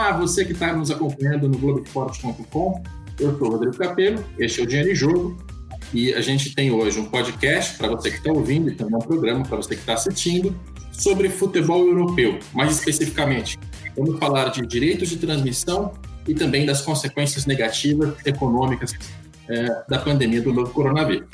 [0.00, 2.82] Olá, você que está nos acompanhando no Globoesporte.com.
[3.18, 5.36] Eu sou o Rodrigo Capello, este é o Dinheiro em Jogo
[5.92, 9.00] e a gente tem hoje um podcast para você que está ouvindo e também um
[9.00, 10.58] programa para você que está assistindo
[10.90, 13.58] sobre futebol europeu, mais especificamente.
[13.94, 15.92] Vamos falar de direitos de transmissão
[16.26, 18.94] e também das consequências negativas econômicas
[19.50, 21.28] é, da pandemia do novo coronavírus.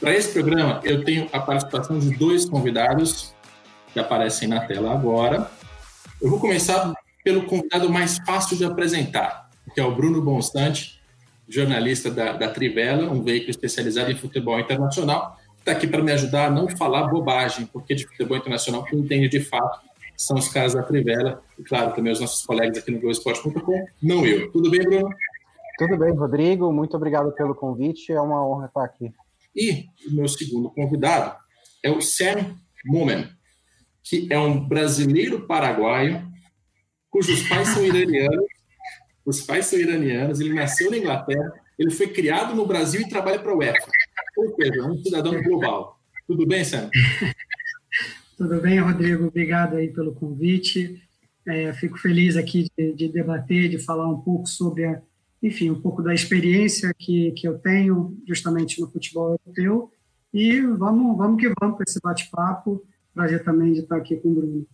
[0.00, 3.34] Para esse programa, eu tenho a participação de dois convidados
[3.92, 5.50] que aparecem na tela agora.
[6.22, 10.98] Eu vou começar pelo convidado mais fácil de apresentar, que é o Bruno Bonstante,
[11.46, 16.46] jornalista da, da Trivela, um veículo especializado em futebol internacional, está aqui para me ajudar
[16.46, 19.80] a não falar bobagem, porque de futebol internacional quem entende de fato
[20.16, 24.24] são os caras da Trivela, e claro, também os nossos colegas aqui no Globoesporte.com, não
[24.24, 24.50] eu.
[24.50, 25.10] Tudo bem, Bruno?
[25.76, 26.72] Tudo bem, Rodrigo.
[26.72, 28.12] Muito obrigado pelo convite.
[28.12, 29.12] É uma honra estar aqui.
[29.54, 31.36] E o meu segundo convidado
[31.82, 33.28] é o Sam Momen,
[34.02, 36.30] que é um brasileiro paraguaio
[37.10, 38.46] cujos pais são iranianos.
[39.26, 43.38] Os pais são iranianos, ele nasceu na Inglaterra, ele foi criado no Brasil e trabalha
[43.38, 43.86] para a UEFA.
[44.36, 46.00] Ou seja, um cidadão global.
[46.26, 46.88] Tudo bem, Sam?
[48.38, 49.26] Tudo bem, Rodrigo.
[49.26, 51.02] Obrigado aí pelo convite.
[51.46, 55.02] É, fico feliz aqui de, de, debater, de falar um pouco sobre a,
[55.42, 59.90] enfim, um pouco da experiência que, que eu tenho justamente no futebol europeu.
[60.32, 62.84] E vamos, vamos que vamos com esse bate-papo.
[63.14, 64.66] Prazer também de estar aqui com o Bruno.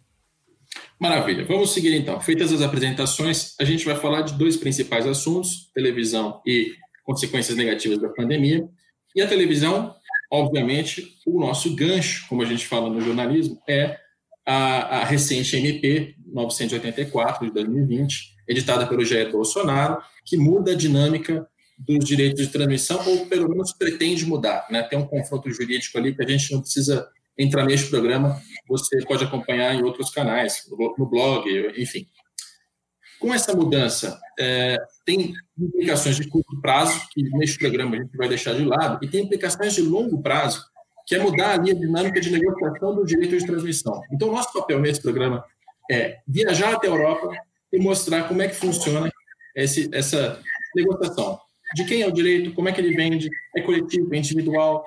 [0.98, 1.44] Maravilha.
[1.44, 2.20] Vamos seguir então.
[2.20, 6.72] Feitas as apresentações, a gente vai falar de dois principais assuntos: televisão e
[7.04, 8.68] consequências negativas da pandemia.
[9.14, 9.94] E a televisão,
[10.30, 13.98] obviamente, o nosso gancho, como a gente fala no jornalismo, é
[14.44, 21.46] a, a recente MP 984 de 2020, editada pelo Jair Bolsonaro, que muda a dinâmica
[21.78, 24.66] dos direitos de transmissão, ou pelo menos pretende mudar.
[24.70, 24.82] Né?
[24.82, 29.24] Tem um confronto jurídico ali que a gente não precisa entrar neste programa, você pode
[29.24, 30.64] acompanhar em outros canais,
[30.98, 31.44] no blog,
[31.76, 32.08] enfim.
[33.20, 38.28] Com essa mudança, é, tem implicações de curto prazo, que neste programa a gente vai
[38.28, 40.64] deixar de lado, e tem implicações de longo prazo,
[41.06, 44.00] que é mudar ali a dinâmica de negociação do direito de transmissão.
[44.12, 45.44] Então, nosso papel nesse programa
[45.90, 47.28] é viajar até a Europa
[47.76, 49.12] e mostrar como é que funciona
[49.54, 50.40] esse, essa
[50.74, 51.38] negociação.
[51.74, 54.86] De quem é o direito, como é que ele vende, é coletivo, é individual,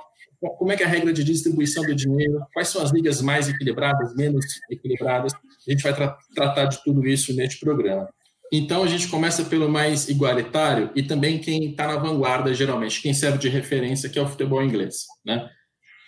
[0.58, 3.48] como é que é a regra de distribuição do dinheiro, quais são as ligas mais
[3.48, 5.34] equilibradas, menos equilibradas.
[5.34, 8.10] A gente vai tra tratar de tudo isso neste programa.
[8.52, 13.14] Então, a gente começa pelo mais igualitário e também quem está na vanguarda, geralmente, quem
[13.14, 15.06] serve de referência, que é o futebol inglês.
[15.24, 15.48] Né?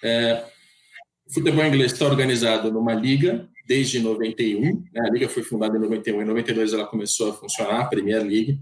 [0.04, 0.44] É,
[1.28, 4.60] o futebol inglês está organizado numa liga desde 91.
[4.60, 5.02] Né?
[5.08, 8.60] A liga foi fundada em 91, em 92 ela começou a funcionar, a Premier League.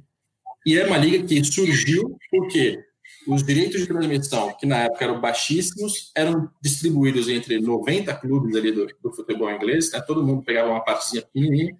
[0.64, 2.80] E é uma liga que surgiu porque
[3.28, 8.72] os direitos de transmissão, que na época eram baixíssimos, eram distribuídos entre 90 clubes ali
[8.72, 10.00] do, do futebol inglês, né?
[10.00, 11.76] todo mundo pegava uma partezinha pequenininha,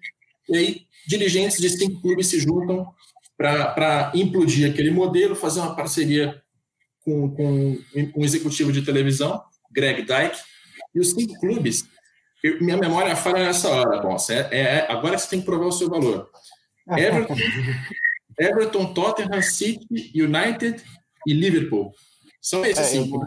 [0.48, 2.84] e aí dirigentes de cinco clubes se juntam
[3.36, 6.42] para implodir aquele modelo, fazer uma parceria
[7.04, 7.78] com, com
[8.16, 10.38] um executivo de televisão, Greg Dyke,
[10.92, 11.86] e os cinco clubes,
[12.42, 15.72] eu, minha memória falha nessa hora, bom, é, é, agora você tem que provar o
[15.72, 16.28] seu valor.
[16.88, 17.34] Everton,
[18.38, 20.82] Everton Tottenham City, United,
[21.26, 21.92] e Liverpool.
[22.40, 23.26] São esses é, cinco.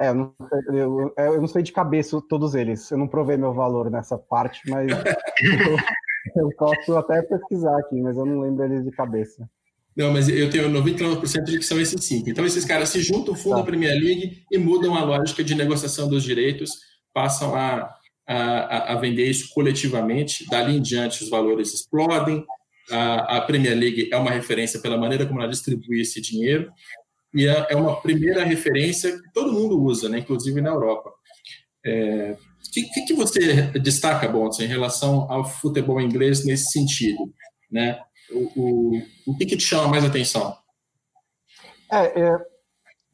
[0.00, 0.34] É, eu não,
[0.68, 2.90] eu, eu não, sei de cabeça todos eles.
[2.90, 4.96] Eu não provei meu valor nessa parte, mas eu,
[6.36, 9.48] eu posso até pesquisar aqui, mas eu não lembro eles de cabeça.
[9.96, 12.30] Não, mas eu tenho 99% de que são esses cinco.
[12.30, 13.64] Então, esses caras se juntam, fundam tá.
[13.64, 16.70] a Premier League e mudam a lógica de negociação dos direitos,
[17.12, 17.92] passam a,
[18.26, 20.48] a, a vender isso coletivamente.
[20.48, 22.44] Dali em diante, os valores explodem.
[22.90, 26.72] A, a Premier League é uma referência pela maneira como ela distribui esse dinheiro
[27.32, 31.12] e é, é uma primeira referência que todo mundo usa, né, inclusive na Europa.
[31.84, 37.32] É, o que, que, você destaca, Bonson, em relação ao futebol inglês nesse sentido?
[37.70, 38.00] Né?
[38.30, 40.56] O, o, o que, que te chama mais atenção?
[41.90, 42.49] É, é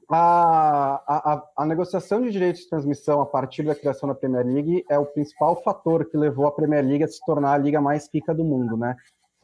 [0.08, 4.85] a, a, a, negociação de direitos de transmissão a partir da criação da Premier League
[4.88, 8.08] é o principal fator que levou a Premier League a se tornar a liga mais
[8.12, 8.97] rica do mundo, né?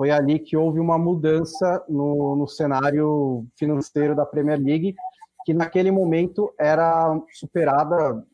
[0.02, 4.96] foi ali que houve uma mudança no, no cenário financeiro da Premier League,
[5.44, 8.24] que naquele momento era superada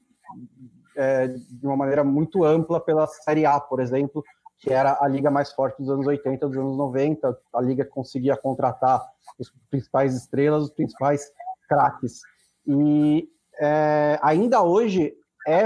[0.97, 4.25] é, de uma maneira muito ampla pela Série A, por exemplo,
[4.61, 7.39] que era a liga mais forte dos anos 80, dos anos 90.
[7.55, 9.07] A liga conseguia contratar
[9.39, 11.31] os principais estrelas, os principais
[11.69, 12.21] craques.
[12.67, 13.29] E
[13.61, 15.15] é, ainda hoje
[15.47, 15.65] é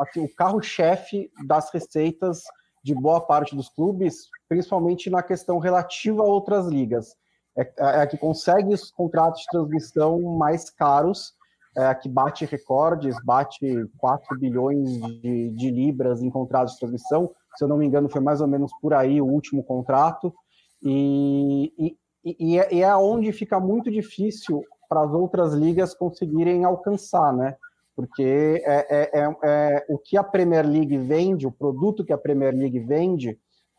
[0.00, 2.42] assim, o carro-chefe das receitas
[2.82, 7.14] de boa parte dos clubes, principalmente na questão relativa a outras ligas.
[7.56, 11.34] É, é a que consegue os contratos de transmissão mais caros
[11.76, 17.30] é a que bate recordes, bate 4 bilhões de, de libras em contratos de transmissão.
[17.56, 20.34] Se eu não me engano, foi mais ou menos por aí o último contrato.
[20.82, 26.64] E, e, e, é, e é onde fica muito difícil para as outras ligas conseguirem
[26.64, 27.56] alcançar, né?
[27.94, 32.18] Porque é, é, é, é, o que a Premier League vende, o produto que a
[32.18, 33.38] Premier League vende,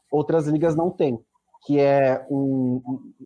[0.09, 1.19] outras ligas não têm,
[1.65, 2.81] que é um,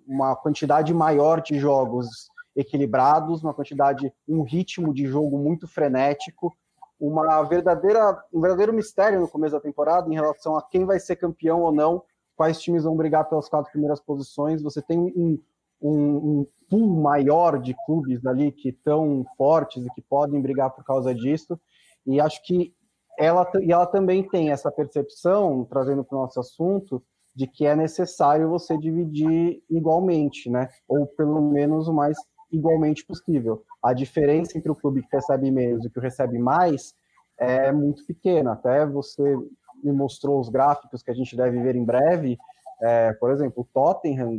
[0.08, 2.08] uma quantidade maior de jogos
[2.56, 6.52] equilibrados, uma quantidade, um ritmo de jogo muito frenético,
[7.00, 11.18] uma verdadeira, um verdadeiro mistério no começo da temporada em relação a quem vai ser
[11.18, 12.02] campeão ou não,
[12.36, 14.64] quais times vão brigar pelas quatro primeiras posições.
[14.64, 15.40] Você tem um,
[15.82, 20.84] um, um pool maior de clubes ali que estão fortes e que podem brigar por
[20.84, 21.60] causa disso.
[22.06, 22.74] E acho que
[23.18, 27.02] ela, e ela também tem essa percepção, trazendo para o nosso assunto,
[27.34, 30.70] de que é necessário você dividir igualmente, né?
[30.88, 32.18] Ou pelo menos o mais
[32.52, 33.64] igualmente possível.
[33.84, 36.94] A diferença entre o clube que recebe menos e o que recebe mais
[37.38, 38.54] é muito pequena.
[38.54, 39.38] Até você
[39.84, 42.38] me mostrou os gráficos que a gente deve ver em breve.
[42.82, 44.38] É, por exemplo, o Tottenham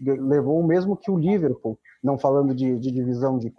[0.00, 3.52] levou o mesmo que o Liverpool, não falando de, de divisão de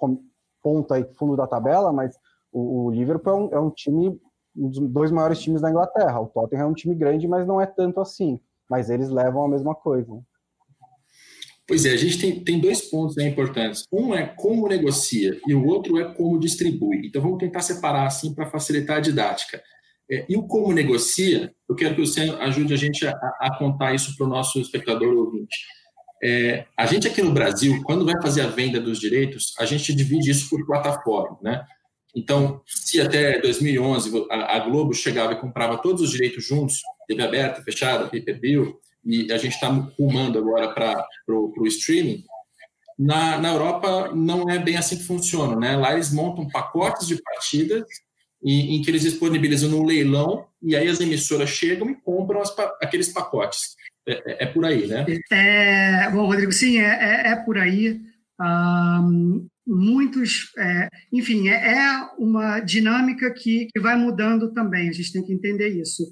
[0.61, 2.15] ponta e fundo da tabela, mas
[2.51, 4.19] o, o Liverpool é um, é um, time,
[4.55, 6.19] um dos dois maiores times da Inglaterra.
[6.19, 8.39] O Tottenham é um time grande, mas não é tanto assim.
[8.69, 10.11] Mas eles levam a mesma coisa.
[11.67, 13.85] Pois é, a gente tem, tem dois pontos né, importantes.
[13.91, 17.07] Um é como negocia e o outro é como distribui.
[17.07, 19.61] Então vamos tentar separar assim para facilitar a didática.
[20.09, 23.95] É, e o como negocia, eu quero que você ajude a gente a, a contar
[23.95, 25.57] isso para o nosso espectador ouvinte.
[26.23, 29.93] É, a gente aqui no Brasil, quando vai fazer a venda dos direitos, a gente
[29.93, 31.65] divide isso por plataforma, né?
[32.15, 37.61] Então, se até 2011 a, Globo chegava e comprava todos os direitos juntos, TV aberta,
[37.61, 42.23] fechada, pay-per-view, e a gente está rumando agora para o streaming,
[42.97, 45.75] na, na Europa não é bem assim que funciona, né?
[45.75, 47.83] Lá eles montam pacotes de partidas
[48.43, 52.55] em, em que eles disponibilizam no leilão e aí as emissoras chegam e compram as,
[52.81, 53.75] aqueles pacotes.
[54.07, 55.05] É, é, é, por aí, né?
[55.31, 58.01] É, bom, Rodrigo, sim, é, é, é por aí.
[58.39, 65.23] Um, muitos, é, enfim, é, uma dinâmica que, que vai mudando também, a gente tem
[65.23, 66.03] que entender isso.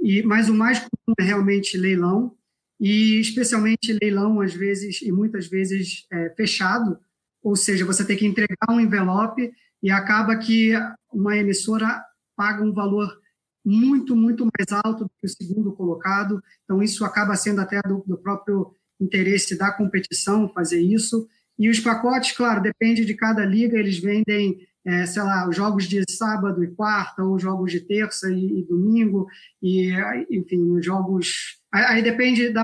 [0.00, 2.34] E, mas o mais comum é realmente leilão,
[2.80, 6.04] e especialmente leilão, às vezes, e muitas vezes
[6.36, 6.98] fechado,
[7.40, 10.72] ou seja, você tem que entregar um envelope e acaba que
[11.12, 12.02] uma emissora
[12.36, 13.21] paga um valor
[13.64, 18.02] muito, muito mais alto do que o segundo colocado, então isso acaba sendo até do,
[18.06, 21.28] do próprio interesse da competição fazer isso,
[21.58, 25.84] e os pacotes, claro, depende de cada liga, eles vendem, é, sei lá, os jogos
[25.84, 29.26] de sábado e quarta, ou jogos de terça e, e domingo,
[29.62, 29.92] e,
[30.30, 32.62] enfim, os jogos Aí depende da,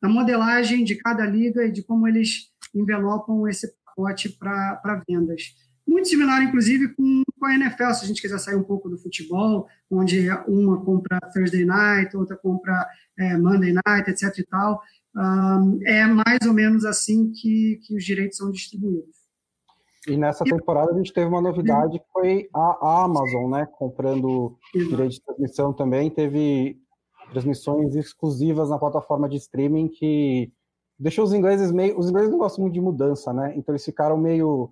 [0.00, 5.42] da modelagem de cada liga e de como eles envelopam esse pacote para vendas.
[5.86, 8.98] Muito similar, inclusive, com, com a NFL, se a gente quiser sair um pouco do
[8.98, 12.86] futebol, onde uma compra Thursday Night, outra compra
[13.18, 14.36] é, Monday Night, etc.
[14.38, 14.80] e tal.
[15.14, 19.16] Um, é mais ou menos assim que, que os direitos são distribuídos.
[20.06, 23.66] E nessa temporada a gente teve uma novidade que foi a Amazon, né?
[23.72, 26.08] Comprando direito de transmissão também.
[26.10, 26.78] Teve
[27.32, 30.52] transmissões exclusivas na plataforma de streaming que
[30.98, 31.98] deixou os ingleses meio.
[31.98, 33.52] Os ingleses não gostam muito de mudança, né?
[33.56, 34.70] Então eles ficaram meio.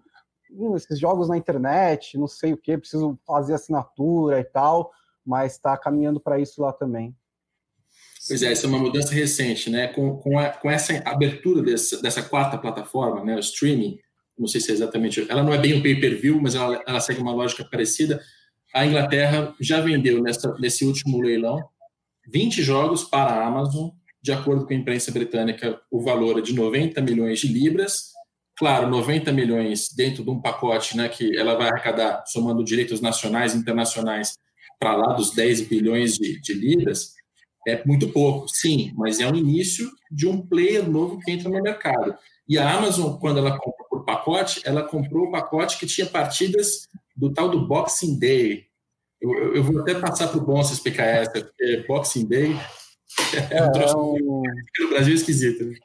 [0.57, 4.91] Hum, esses jogos na internet, não sei o que, preciso fazer assinatura e tal,
[5.25, 7.15] mas está caminhando para isso lá também.
[8.27, 9.89] Pois é, essa é uma mudança recente, né?
[9.89, 13.37] Com, com, a, com essa abertura dessa, dessa quarta plataforma, né?
[13.37, 13.99] O streaming,
[14.39, 15.27] não sei se é exatamente.
[15.31, 18.23] Ela não é bem um pay-per-view, mas ela, ela segue uma lógica parecida.
[18.75, 21.63] A Inglaterra já vendeu nessa, nesse último leilão
[22.27, 23.91] 20 jogos para a Amazon,
[24.23, 28.14] de acordo com a imprensa britânica, o valor é de 90 milhões de libras.
[28.57, 33.55] Claro, 90 milhões dentro de um pacote né, que ela vai arrecadar, somando direitos nacionais
[33.55, 34.35] e internacionais,
[34.79, 37.15] para lá dos 10 bilhões de, de libras,
[37.67, 41.63] é muito pouco, sim, mas é o início de um player novo que entra no
[41.63, 42.15] mercado.
[42.47, 46.87] E a Amazon, quando ela comprou por pacote, ela comprou o pacote que tinha partidas
[47.17, 48.67] do tal do Boxing Day,
[49.21, 52.55] eu, eu vou até passar para o Bonsa explicar essa, porque Boxing Day
[53.51, 54.43] é, um troço um...
[54.81, 55.65] no Brasil é esquisito.
[55.65, 55.77] Né?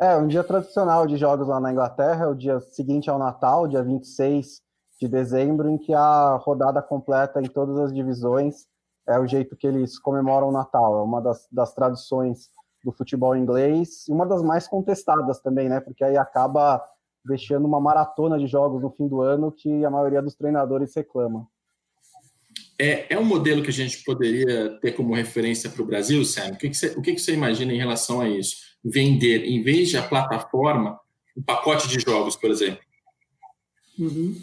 [0.00, 3.68] É, um dia tradicional de jogos lá na Inglaterra, é o dia seguinte ao Natal,
[3.68, 4.60] dia 26
[5.00, 8.66] de dezembro, em que a rodada completa em todas as divisões
[9.06, 10.98] é o jeito que eles comemoram o Natal.
[10.98, 12.48] É uma das, das tradições
[12.82, 15.80] do futebol inglês e uma das mais contestadas também, né?
[15.80, 16.82] Porque aí acaba
[17.24, 21.46] deixando uma maratona de jogos no fim do ano que a maioria dos treinadores reclama.
[22.78, 26.52] É, é um modelo que a gente poderia ter como referência para o Brasil, Sam?
[26.52, 28.73] O que, que, você, o que, que você imagina em relação a isso?
[28.84, 30.98] Vender, em vez de a plataforma,
[31.36, 32.82] um pacote de jogos, por exemplo?
[33.98, 34.36] Uhum.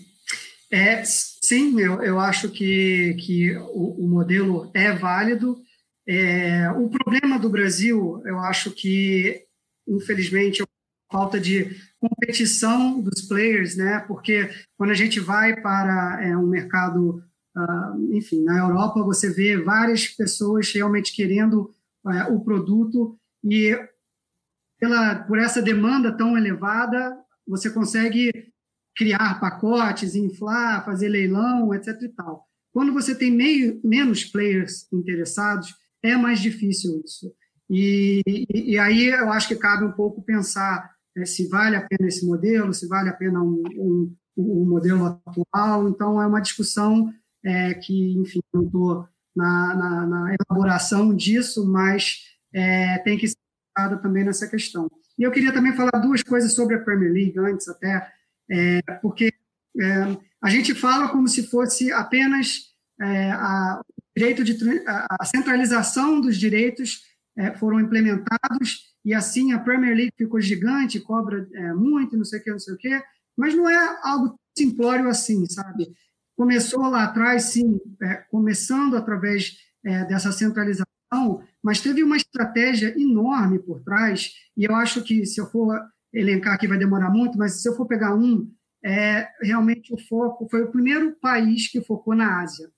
[0.72, 5.62] É, sim, eu, eu acho que, que o, o modelo é válido.
[6.08, 9.46] É, o problema do Brasil, eu acho que,
[9.88, 10.68] infelizmente, é a
[11.12, 14.04] falta de competição dos players, né?
[14.08, 17.22] Porque quando a gente vai para é, um mercado,
[17.56, 21.70] uh, enfim, na Europa, você vê várias pessoas realmente querendo
[22.06, 23.78] uh, o produto e
[24.82, 27.16] pela, por essa demanda tão elevada,
[27.48, 28.32] você consegue
[28.98, 32.02] criar pacotes, inflar, fazer leilão, etc.
[32.02, 32.48] E tal.
[32.74, 37.32] Quando você tem meio, menos players interessados, é mais difícil isso.
[37.70, 41.86] E, e, e aí eu acho que cabe um pouco pensar é, se vale a
[41.88, 45.90] pena esse modelo, se vale a pena um, um, um modelo atual.
[45.90, 47.14] Então, é uma discussão
[47.46, 52.18] é, que, enfim, não estou na, na, na, elaboração disso, mas
[52.54, 53.41] é, tem que ser
[54.02, 54.90] também nessa questão.
[55.18, 58.12] E eu queria também falar duas coisas sobre a Premier League antes, até,
[58.50, 59.34] é, porque
[59.80, 63.82] é, a gente fala como se fosse apenas é, a,
[64.16, 67.02] direito de, a centralização dos direitos
[67.38, 72.40] é, foram implementados e assim a Premier League ficou gigante, cobra é, muito, não sei
[72.40, 73.02] o que, não sei o que,
[73.38, 75.88] mas não é algo simplório assim, sabe?
[76.36, 79.58] Começou lá atrás, sim, é, começando através
[80.08, 80.86] dessa centralização,
[81.64, 85.80] mas teve uma estratégia enorme por trás, e eu acho que se eu for
[86.14, 88.50] elencar aqui vai demorar muito, mas se eu for pegar um,
[88.84, 92.70] é, realmente o foco foi o primeiro país que focou na Ásia.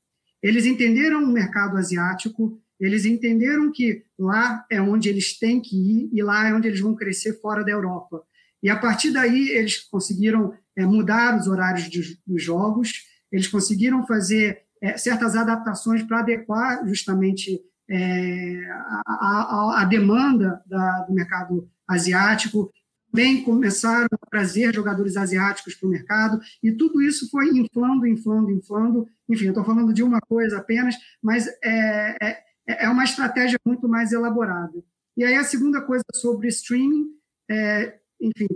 [0.41, 6.09] Eles entenderam o mercado asiático, eles entenderam que lá é onde eles têm que ir
[6.11, 8.21] e lá é onde eles vão crescer fora da Europa.
[8.61, 14.05] E a partir daí eles conseguiram é, mudar os horários de, dos jogos, eles conseguiram
[14.05, 21.69] fazer é, certas adaptações para adequar justamente é, a, a, a, demanda da, do mercado
[21.87, 22.71] asiático,
[23.13, 28.49] também começaram a trazer jogadores asiáticos para o mercado, e tudo isso foi inflando, inflando,
[28.51, 29.07] inflando.
[29.29, 32.43] Enfim, eu estou falando de uma coisa apenas, mas é, é,
[32.85, 34.83] é, uma estratégia muito mais elaborada.
[35.15, 37.05] E aí a segunda coisa sobre streaming,
[37.49, 38.47] é, enfim,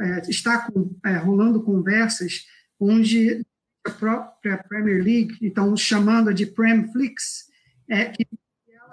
[0.00, 2.44] é, está com, é, rolando conversas
[2.80, 3.46] onde
[3.86, 7.46] a própria Premier League, então chamando de Premflix,
[7.88, 8.26] é, que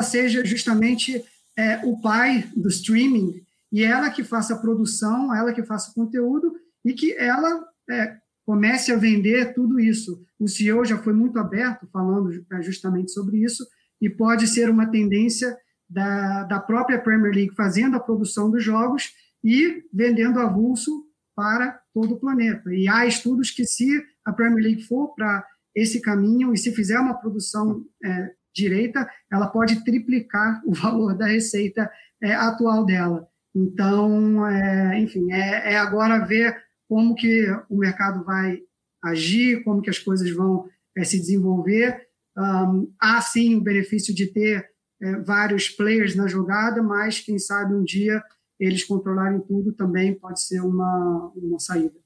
[0.01, 1.23] seja justamente
[1.57, 5.93] é, o pai do streaming e ela que faça a produção, ela que faça o
[5.93, 6.53] conteúdo
[6.85, 10.23] e que ela é, comece a vender tudo isso.
[10.39, 13.65] O CEO já foi muito aberto falando é, justamente sobre isso
[14.01, 15.57] e pode ser uma tendência
[15.89, 19.12] da, da própria Premier League fazendo a produção dos jogos
[19.43, 22.73] e vendendo avulso para todo o planeta.
[22.73, 25.45] E há estudos que se a Premier League for para
[25.75, 31.27] esse caminho e se fizer uma produção é, direita, ela pode triplicar o valor da
[31.27, 31.89] receita
[32.22, 33.27] é, atual dela.
[33.55, 36.55] Então, é, enfim, é, é, agora ver
[36.88, 38.60] como que o mercado vai
[39.03, 40.67] agir, como que as coisas vão
[40.98, 42.07] é, se desenvolver.
[42.36, 44.67] Um, há sim o benefício de ter
[45.01, 48.24] é, vários players na jogada, mas quem sabe um dia
[48.60, 52.00] eles controlarem tudo também pode ser uma, uma saída.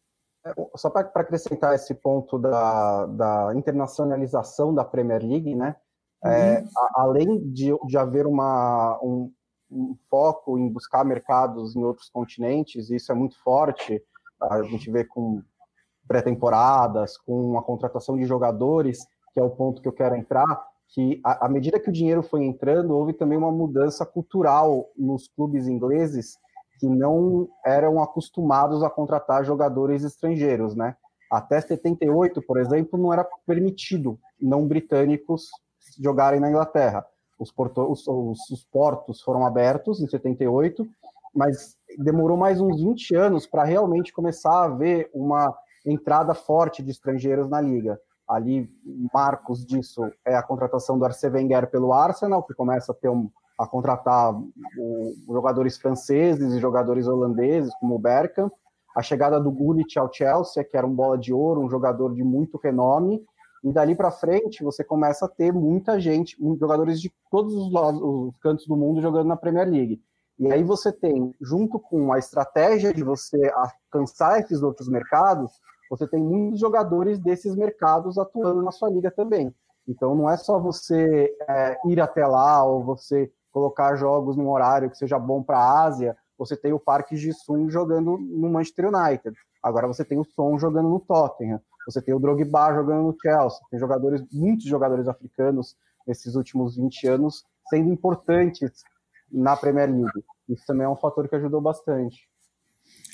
[0.45, 5.75] É, só para acrescentar esse ponto da, da internacionalização da Premier League, né?
[6.23, 6.67] É, uhum.
[6.77, 9.31] a, além de, de haver uma, um,
[9.71, 14.01] um, foco em buscar mercados em outros continentes, e isso é muito forte,
[14.41, 15.41] a gente vê com
[16.07, 18.99] pré-temporadas, com a contratação de jogadores,
[19.33, 22.43] que é o ponto que eu quero entrar, que à medida que o dinheiro foi
[22.45, 26.37] entrando, houve também uma mudança cultural nos clubes ingleses
[26.79, 30.95] que não eram acostumados a contratar jogadores estrangeiros, né?
[31.31, 35.49] Até 78, por exemplo, não era permitido não britânicos
[35.99, 37.05] jogarem na Inglaterra.
[37.39, 40.87] Os, porto, os, os, os portos foram abertos em 78,
[41.35, 46.91] mas demorou mais uns 20 anos para realmente começar a haver uma entrada forte de
[46.91, 47.99] estrangeiros na liga.
[48.27, 48.69] Ali,
[49.13, 53.29] marcos disso é a contratação do Arsene Wenger pelo Arsenal, que começa a ter um,
[53.57, 54.33] a contratar
[54.77, 58.51] o, jogadores franceses e jogadores holandeses, como o Bergkamp.
[58.95, 62.23] A chegada do Gullit ao Chelsea, que era um bola de ouro, um jogador de
[62.23, 63.23] muito renome,
[63.63, 68.01] e dali para frente você começa a ter muita gente, jogadores de todos os, lados,
[68.01, 70.01] os cantos do mundo jogando na Premier League.
[70.39, 75.51] E aí você tem, junto com a estratégia de você alcançar esses outros mercados,
[75.89, 79.53] você tem muitos jogadores desses mercados atuando na sua liga também.
[79.87, 84.91] Então não é só você é, ir até lá ou você colocar jogos num horário
[84.91, 86.15] que seja bom para a Ásia.
[86.37, 89.35] Você tem o Parque de Sun jogando no Manchester United.
[89.63, 91.59] Agora você tem o Son jogando no Tottenham.
[91.87, 95.75] Você tem o Drogba jogando no Chelsea, tem jogadores, muitos jogadores africanos
[96.05, 98.83] nesses últimos 20 anos sendo importantes
[99.31, 100.23] na Premier League.
[100.49, 102.27] Isso também é um fator que ajudou bastante.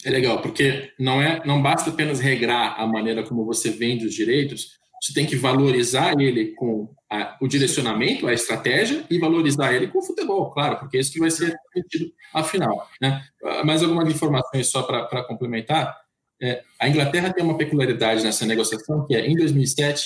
[0.05, 4.13] É legal, porque não é, não basta apenas regrar a maneira como você vende os
[4.13, 9.87] direitos, você tem que valorizar ele com a, o direcionamento, a estratégia e valorizar ele
[9.87, 12.87] com o futebol, claro, porque é isso que vai ser repetido afinal.
[13.01, 13.21] Né?
[13.43, 16.02] Ah, mais algumas informações só para complementar.
[16.43, 20.05] É, a Inglaterra tem uma peculiaridade nessa negociação, que é, em 2007,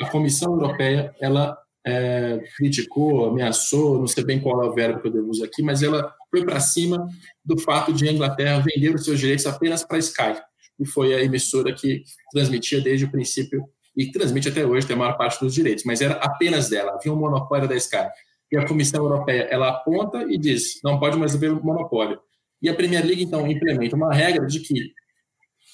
[0.00, 5.06] a Comissão Europeia, ela é, criticou, ameaçou, não sei bem qual é o verbo que
[5.06, 7.08] eu devo usar aqui, mas ela foi para cima
[7.44, 10.34] do fato de a Inglaterra vender os seus direitos apenas para a Sky,
[10.80, 12.02] e foi a emissora que
[12.32, 13.62] transmitia desde o princípio
[13.96, 17.12] e transmite até hoje, tem a maior parte dos direitos, mas era apenas dela, havia
[17.12, 18.08] um monopólio da Sky.
[18.50, 22.18] E a Comissão Europeia, ela aponta e diz, não pode mais haver monopólio.
[22.60, 24.92] E a Premier League, então, implementa uma regra de que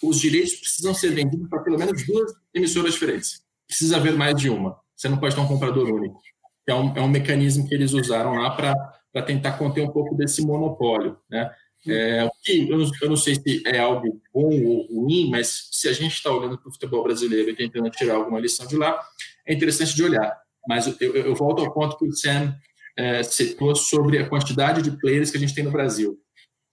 [0.03, 3.43] os direitos precisam ser vendidos para pelo menos duas emissoras diferentes.
[3.67, 4.77] Precisa haver mais de uma.
[4.97, 6.21] Você não pode ter um comprador único.
[6.67, 10.43] É um, é um mecanismo que eles usaram lá para tentar conter um pouco desse
[10.43, 11.19] monopólio.
[11.31, 11.51] Né?
[11.89, 15.93] É, eu, não, eu não sei se é algo bom ou ruim, mas se a
[15.93, 19.01] gente está olhando para o futebol brasileiro e tentando tirar alguma lição de lá,
[19.47, 20.37] é interessante de olhar.
[20.69, 22.55] Mas eu, eu volto ao ponto que o Sam
[22.97, 26.19] é, citou sobre a quantidade de players que a gente tem no Brasil,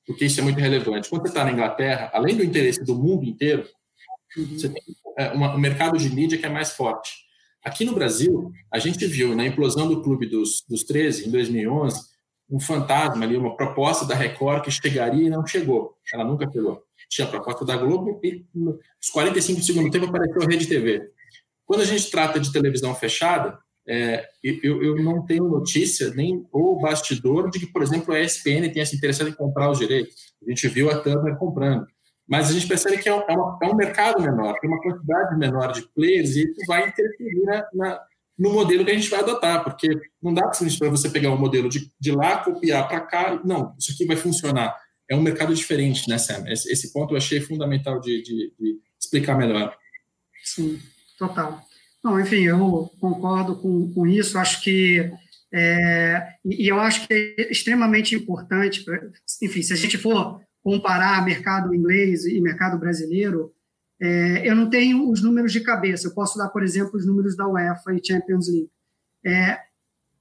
[0.09, 1.07] porque isso é muito relevante.
[1.07, 3.63] Quando você está na Inglaterra, além do interesse do mundo inteiro,
[4.35, 4.57] uhum.
[4.57, 4.83] você tem
[5.15, 7.11] é, uma, um mercado de mídia que é mais forte.
[7.63, 12.01] Aqui no Brasil, a gente viu na implosão do Clube dos, dos 13, em 2011,
[12.49, 15.95] um fantasma ali, uma proposta da Record que chegaria e não chegou.
[16.11, 16.81] Ela nunca chegou.
[17.07, 21.07] Tinha a proposta da Globo e nos 45 segundos tempo apareceu a Rede TV.
[21.67, 26.79] Quando a gente trata de televisão fechada, é, eu, eu, não tenho notícia nem o
[26.79, 30.13] bastidor de que, por exemplo, a ESPN tenha se interessado em comprar os direitos.
[30.45, 31.87] A gente viu a Turner comprando.
[32.27, 34.79] Mas a gente percebe que é um, é, uma, é um mercado menor, tem uma
[34.79, 38.01] quantidade menor de players e isso vai interferir na, na
[38.37, 39.89] no modelo que a gente vai adotar, porque
[40.23, 43.75] não dá para você pegar o um modelo de, de lá, copiar para cá, não,
[43.77, 44.77] isso aqui vai funcionar.
[45.09, 46.45] É um mercado diferente, né, Sam?
[46.47, 49.75] Esse, esse ponto eu achei fundamental de, de, de, explicar melhor.
[50.41, 50.79] Sim,
[51.17, 51.61] total.
[52.03, 55.11] Não, enfim, eu concordo com, com isso, acho que
[55.51, 58.85] é, e eu acho que é extremamente importante,
[59.41, 63.51] enfim, se a gente for comparar mercado inglês e mercado brasileiro,
[63.99, 67.35] é, eu não tenho os números de cabeça, eu posso dar, por exemplo, os números
[67.35, 68.69] da UEFA e Champions League.
[69.25, 69.59] É,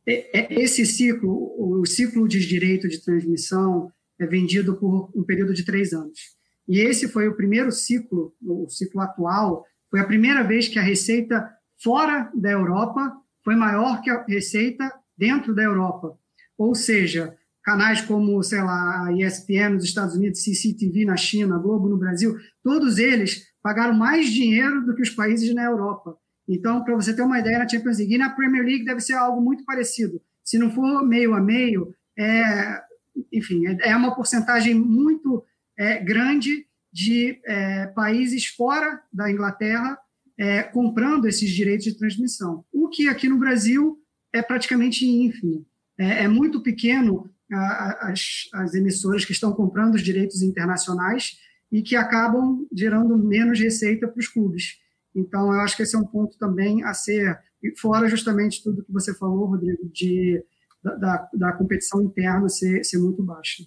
[0.06, 5.54] é, é, esse ciclo, o ciclo de direito de transmissão, é vendido por um período
[5.54, 6.36] de três anos.
[6.66, 10.82] E esse foi o primeiro ciclo, o ciclo atual, foi a primeira vez que a
[10.82, 11.48] receita
[11.82, 16.18] fora da Europa foi maior que a receita dentro da Europa.
[16.56, 21.88] Ou seja, canais como, sei lá, a ESPN nos Estados Unidos, CCTV na China, Globo
[21.88, 26.16] no Brasil, todos eles pagaram mais dinheiro do que os países na Europa.
[26.48, 29.14] Então, para você ter uma ideia, na Champions League e na Premier League deve ser
[29.14, 30.20] algo muito parecido.
[30.42, 32.82] Se não for meio a meio, é,
[33.30, 35.44] enfim, é, é uma porcentagem muito
[35.76, 39.98] é, grande de é, países fora da Inglaterra
[40.38, 42.64] é, comprando esses direitos de transmissão.
[42.72, 43.98] O que aqui no Brasil
[44.32, 45.66] é praticamente ínfimo.
[45.98, 51.36] É, é muito pequeno a, as, as emissoras que estão comprando os direitos internacionais
[51.72, 54.78] e que acabam gerando menos receita para os clubes.
[55.14, 57.38] Então, eu acho que esse é um ponto também a ser,
[57.76, 60.42] fora justamente tudo que você falou, Rodrigo, de,
[60.82, 63.64] da, da competição interna ser, ser muito baixa.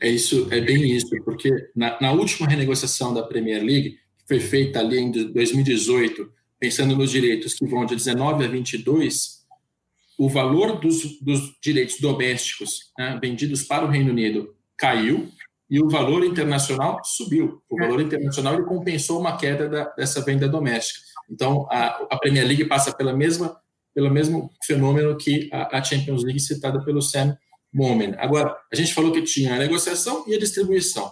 [0.00, 3.98] É isso, é bem isso, porque na, na, última renegociação da Premier League,
[4.30, 9.40] foi feita ali em 2018, pensando nos direitos que vão de 19 a 22,
[10.16, 15.28] o valor dos, dos direitos domésticos né, vendidos para o Reino Unido caiu,
[15.68, 17.60] e o valor internacional subiu.
[17.68, 21.00] O valor internacional ele compensou uma queda da, dessa venda doméstica.
[21.28, 23.56] Então, a, a, Premier League passa pela mesma,
[23.92, 27.36] pelo mesmo fenômeno que a, a Champions League citada pelo Sam
[27.72, 28.14] Momen.
[28.18, 31.10] Agora, a gente falou que tinha a negociação e a distribuição.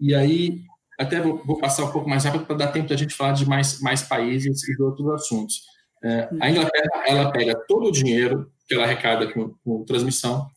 [0.00, 0.62] E aí,
[0.98, 3.46] até vou, vou passar um pouco mais rápido para dar tempo da gente falar de
[3.46, 5.62] mais, mais países e de outros assuntos.
[6.02, 10.48] É, a Inglaterra, ela pega todo o dinheiro que ela arrecada com, com transmissão,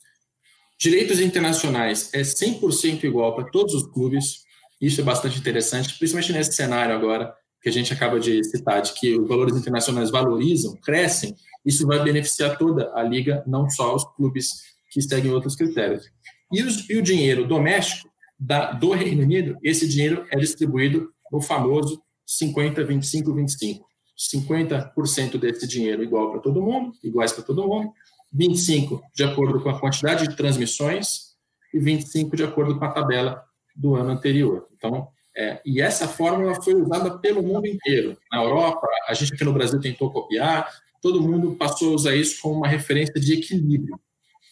[0.80, 4.46] Direitos internacionais é 100% igual para todos os clubes.
[4.80, 8.94] Isso é bastante interessante, principalmente nesse cenário agora que a gente acaba de citar, de
[8.94, 11.36] que os valores internacionais valorizam, crescem.
[11.66, 14.54] Isso vai beneficiar toda a liga, não só os clubes
[14.90, 16.06] que seguem outros critérios.
[16.50, 18.09] E, os, e o dinheiro doméstico
[18.40, 23.90] da, do Reino Unido, esse dinheiro é distribuído no famoso 50, 25, 25.
[24.18, 27.94] 50% desse dinheiro igual para todo mundo, iguais para todo mundo,
[28.34, 31.36] 25 de acordo com a quantidade de transmissões
[31.74, 33.44] e 25 de acordo com a tabela
[33.76, 34.68] do ano anterior.
[34.76, 38.18] Então, é, e essa fórmula foi usada pelo mundo inteiro.
[38.32, 40.70] Na Europa, a gente aqui no Brasil tentou copiar,
[41.02, 43.98] todo mundo passou a usar isso como uma referência de equilíbrio.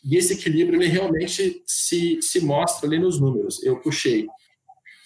[0.03, 3.63] E esse equilíbrio ele realmente se, se mostra ali nos números.
[3.63, 4.27] Eu puxei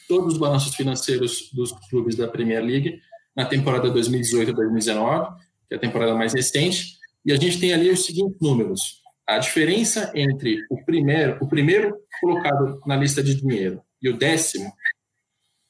[0.07, 2.99] todos os balanços financeiros dos clubes da Premier League
[3.35, 5.35] na temporada 2018-2019,
[5.67, 9.01] que é a temporada mais recente, e a gente tem ali os seguintes números.
[9.25, 14.71] A diferença entre o primeiro, o primeiro colocado na lista de dinheiro e o décimo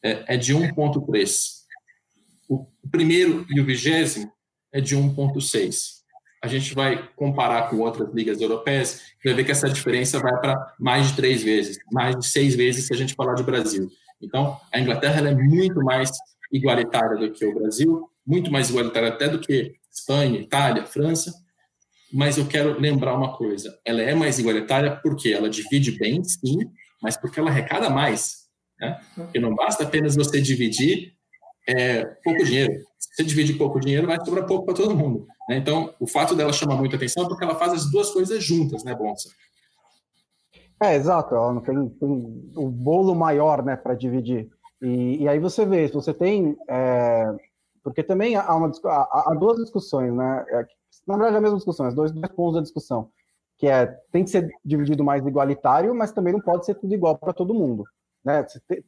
[0.04, 1.62] é, é de 1,3.
[2.50, 4.32] O primeiro e o vigésimo
[4.72, 6.01] é de 1,6.
[6.42, 10.74] A gente vai comparar com outras ligas europeias, vai ver que essa diferença vai para
[10.80, 13.90] mais de três vezes, mais de seis vezes se a gente falar de Brasil.
[14.22, 16.12] Então, a Inglaterra é muito mais
[16.52, 21.34] igualitária do que o Brasil, muito mais igualitária até do que Espanha, Itália, França.
[22.14, 26.60] Mas eu quero lembrar uma coisa: ela é mais igualitária porque ela divide bem, sim,
[27.02, 28.42] mas porque ela arrecada mais.
[28.80, 29.00] Né?
[29.16, 31.14] Porque não basta apenas você dividir
[31.68, 32.74] é, pouco dinheiro.
[32.98, 35.28] Se dividir pouco dinheiro, vai sobrar pouco para todo mundo.
[35.50, 35.58] Né?
[35.58, 38.84] Então, o fato dela chamar muita atenção é porque ela faz as duas coisas juntas,
[38.84, 39.30] né, Bonsa?
[40.82, 41.36] É, exato.
[41.36, 41.78] Ela não tem,
[42.56, 44.50] o bolo maior né, para dividir.
[44.82, 46.58] E, e, aí você vê, se você tem.
[46.68, 47.36] É,
[47.84, 50.46] porque também há, uma, há, há duas discussões, né?
[50.50, 50.66] É,
[51.08, 53.10] na verdade, é a mesma discussão, os dois, dois pontos da discussão.
[53.58, 57.18] Que é, tem que ser dividido mais igualitário, mas também não pode ser tudo igual
[57.18, 57.84] para todo mundo.
[58.24, 58.44] Né?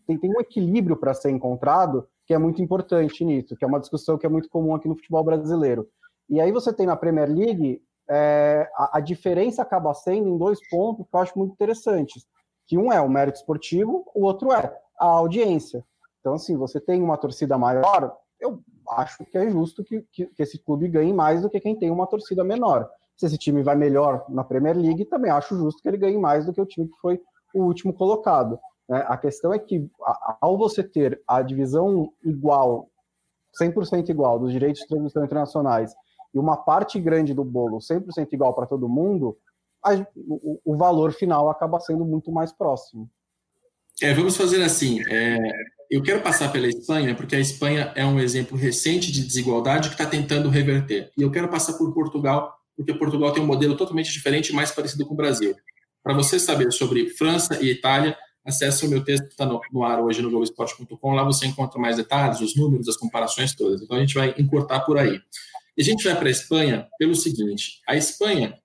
[0.07, 3.79] Tem, tem um equilíbrio para ser encontrado que é muito importante nisso, que é uma
[3.79, 5.88] discussão que é muito comum aqui no futebol brasileiro.
[6.29, 10.59] E aí você tem na Premier League, é, a, a, diferença acaba sendo em dois
[10.69, 12.25] pontos que eu acho muito interessantes.
[12.65, 15.86] Que um é o mérito esportivo, o outro é a audiência.
[16.19, 20.43] Então, assim, você tem uma torcida maior, eu acho que é justo que, que, que
[20.43, 22.89] esse clube ganhe mais do que quem tem uma torcida menor.
[23.17, 26.45] Se esse time vai melhor na Premier League, também acho justo que ele ganhe mais
[26.45, 27.21] do que o time que foi
[27.53, 28.57] o último colocado.
[28.93, 29.03] Né?
[29.08, 29.89] A questão é que,
[30.39, 32.91] ao você ter a divisão igual,
[33.60, 35.95] 100% igual, dos direitos de transmissão internacionais,
[36.32, 39.36] e uma parte grande do bolo 100% igual para todo mundo,
[39.84, 43.10] a, o, o, valor final acaba sendo muito mais próximo.
[44.01, 45.01] É, vamos fazer assim.
[45.10, 45.38] É,
[45.89, 49.95] eu quero passar pela Espanha, porque a Espanha é um exemplo recente de desigualdade que
[49.95, 51.12] está tentando reverter.
[51.17, 55.06] E eu quero passar por Portugal, porque Portugal tem um modelo totalmente diferente mais parecido
[55.06, 55.56] com o Brasil.
[56.03, 59.84] Para você saber sobre França e Itália, acesse o meu texto que está no, no,
[59.84, 61.13] ar hoje no Globoesporte.com.
[61.13, 63.82] Lá você encontra mais detalhes, os números, as comparações todas.
[63.82, 65.19] Então a gente vai encurtar por aí.
[65.77, 68.58] E a gente vai para a Espanha pelo seguinte: a Espanha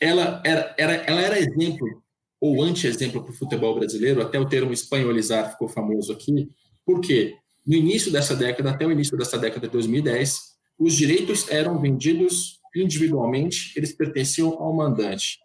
[0.00, 2.02] ela era, era, ela era exemplo
[2.40, 6.50] ou anti-exemplo para o futebol brasileiro, até o termo espanholizar ficou famoso aqui,
[6.84, 7.34] porque
[7.66, 10.38] no início dessa década, até o início dessa década de 2010,
[10.78, 15.38] os direitos eram vendidos individualmente, eles pertenciam ao mandante.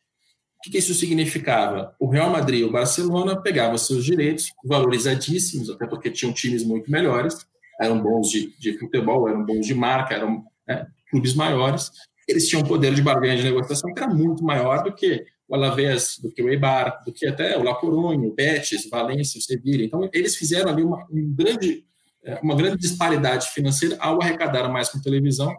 [0.61, 1.95] O que, isso significava?
[1.99, 6.91] O Real Madrid e o Barcelona pegavam seus direitos, valorizadíssimos, até porque tinham times muito
[6.91, 7.35] melhores,
[7.81, 11.91] eram bons de, de futebol, eram bons de marca, eram né, clubes maiores,
[12.27, 16.17] eles tinham poder de barganha de negociação que era muito maior do que o Alavés,
[16.21, 19.41] do que o Eibar, do que até o La Coruña, o Betis, o Valência, o
[19.41, 19.83] Sevilla.
[19.83, 21.83] Então, eles fizeram ali uma, um grande,
[22.23, 25.53] é, uma grande disparidade financeira ao arrecadar mais com televisão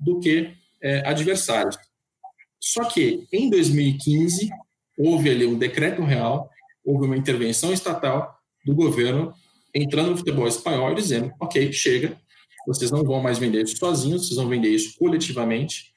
[0.00, 1.78] do que é, adversários.
[2.60, 4.50] Só que, em 2015,
[4.98, 6.50] houve ali um decreto real,
[6.84, 9.32] houve uma intervenção estatal do governo
[9.74, 12.18] entrando no futebol espanhol e dizendo: ok, chega,
[12.66, 15.92] vocês não vão mais vender isso sozinhos, vocês vão vender isso coletivamente.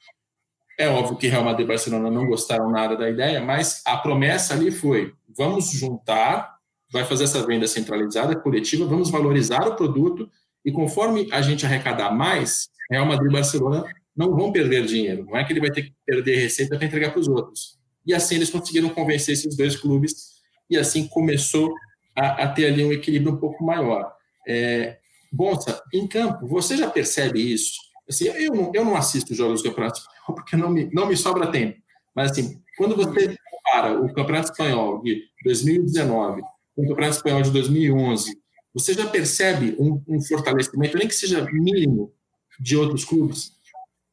[0.78, 4.54] É óbvio que Real Madrid e Barcelona não gostaram nada da ideia, mas a promessa
[4.54, 6.56] ali foi: vamos juntar,
[6.90, 10.30] vai fazer essa venda centralizada, coletiva, vamos valorizar o produto
[10.64, 13.84] e conforme a gente arrecadar mais, Real Madrid e Barcelona
[14.16, 15.24] não vão perder dinheiro.
[15.24, 17.78] Não é que ele vai ter que perder receita para entregar para os outros.
[18.06, 20.32] E assim eles conseguiram convencer esses dois clubes
[20.68, 21.72] e assim começou
[22.16, 24.12] a, a ter ali um equilíbrio um pouco maior.
[24.46, 24.98] É,
[25.32, 27.72] Bonsa, em campo, você já percebe isso?
[28.08, 31.16] Assim, eu, não, eu não assisto jogos do Campeonato Espanhol porque não me, não me
[31.16, 31.80] sobra tempo.
[32.14, 36.42] Mas, assim, quando você compara o Campeonato Espanhol de 2019
[36.76, 38.38] com o Campeonato Espanhol de 2011,
[38.74, 42.12] você já percebe um, um fortalecimento, nem que seja mínimo,
[42.60, 43.52] de outros clubes?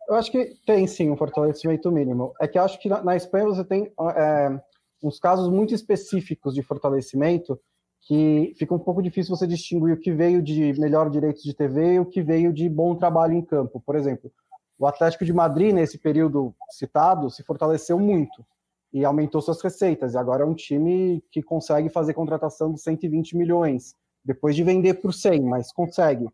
[0.09, 2.33] Eu acho que tem sim um fortalecimento mínimo.
[2.41, 4.59] É que acho que na, na Espanha você tem é,
[5.03, 7.59] uns casos muito específicos de fortalecimento
[8.01, 11.93] que fica um pouco difícil você distinguir o que veio de melhor direitos de TV
[11.93, 13.79] e o que veio de bom trabalho em campo.
[13.85, 14.31] Por exemplo,
[14.79, 18.43] o Atlético de Madrid, nesse período citado, se fortaleceu muito
[18.91, 20.15] e aumentou suas receitas.
[20.15, 23.93] E agora é um time que consegue fazer contratação de 120 milhões,
[24.25, 26.27] depois de vender por 100, mas consegue.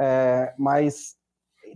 [0.00, 1.17] É, mas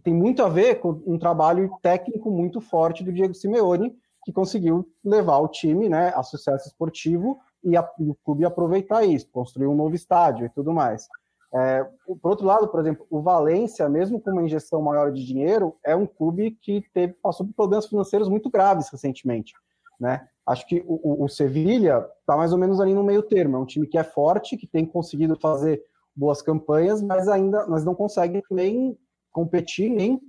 [0.01, 4.89] tem muito a ver com um trabalho técnico muito forte do Diego Simeone, que conseguiu
[5.05, 9.67] levar o time né, a sucesso esportivo e, a, e o clube aproveitar isso, construir
[9.67, 11.09] um novo estádio e tudo mais.
[11.55, 11.87] É,
[12.21, 15.95] por outro lado, por exemplo, o Valência, mesmo com uma injeção maior de dinheiro, é
[15.95, 19.53] um clube que teve, passou por problemas financeiros muito graves recentemente.
[20.01, 20.27] Né?
[20.47, 23.57] Acho que o, o, Sevilha está mais ou menos ali no meio termo.
[23.57, 25.83] É um time que é forte, que tem conseguido fazer
[26.17, 28.99] boas campanhas, mas ainda nós não consegue nem
[29.33, 30.21] competir nem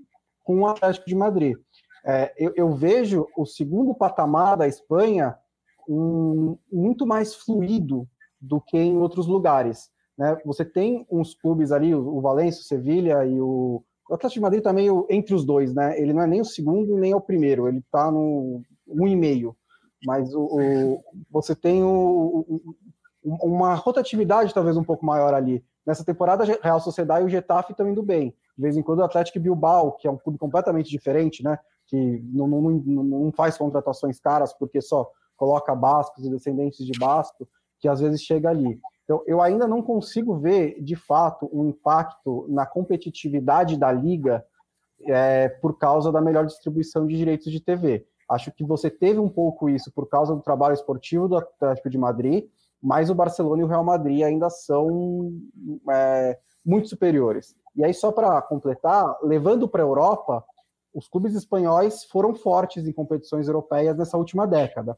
[0.44, 1.58] com o Atlético de Madrid.
[2.06, 5.38] É, eu, eu, vejo o segundo patamar da Espanha
[5.88, 8.08] um, muito mais fluido
[8.40, 9.90] do que em outros lugares.
[10.18, 10.38] Né?
[10.46, 14.42] Você tem uns clubes ali, o, o Valência, o Sevilha e o, o Atlético de
[14.42, 16.00] Madrid também entre os dois, né?
[16.00, 19.16] Ele não é nem o segundo nem é o primeiro, ele está no um e
[19.16, 19.56] meio.
[20.06, 22.46] Mas o, o você tem o,
[23.24, 25.64] uma rotatividade talvez um pouco maior ali.
[25.86, 28.36] Nessa temporada, Real Sociedade e o Getafe estão indo bem.
[28.56, 31.58] De vez em quando o Atlético Bilbao, que é um clube completamente diferente, né?
[31.88, 37.48] Que não, não, não faz contratações caras porque só coloca bascos e descendentes de basco,
[37.80, 38.80] que às vezes chega ali.
[39.04, 44.46] Então, eu ainda não consigo ver, de fato, um impacto na competitividade da liga
[45.06, 48.06] é, por causa da melhor distribuição de direitos de TV.
[48.30, 51.98] Acho que você teve um pouco isso por causa do trabalho esportivo do Atlético de
[51.98, 52.46] Madrid,
[52.82, 55.34] mas o Barcelona e o Real Madrid ainda são
[55.92, 57.56] é, muito superiores.
[57.76, 60.44] E aí, só para completar, levando para a Europa,
[60.94, 64.98] os clubes espanhóis foram fortes em competições europeias nessa última década,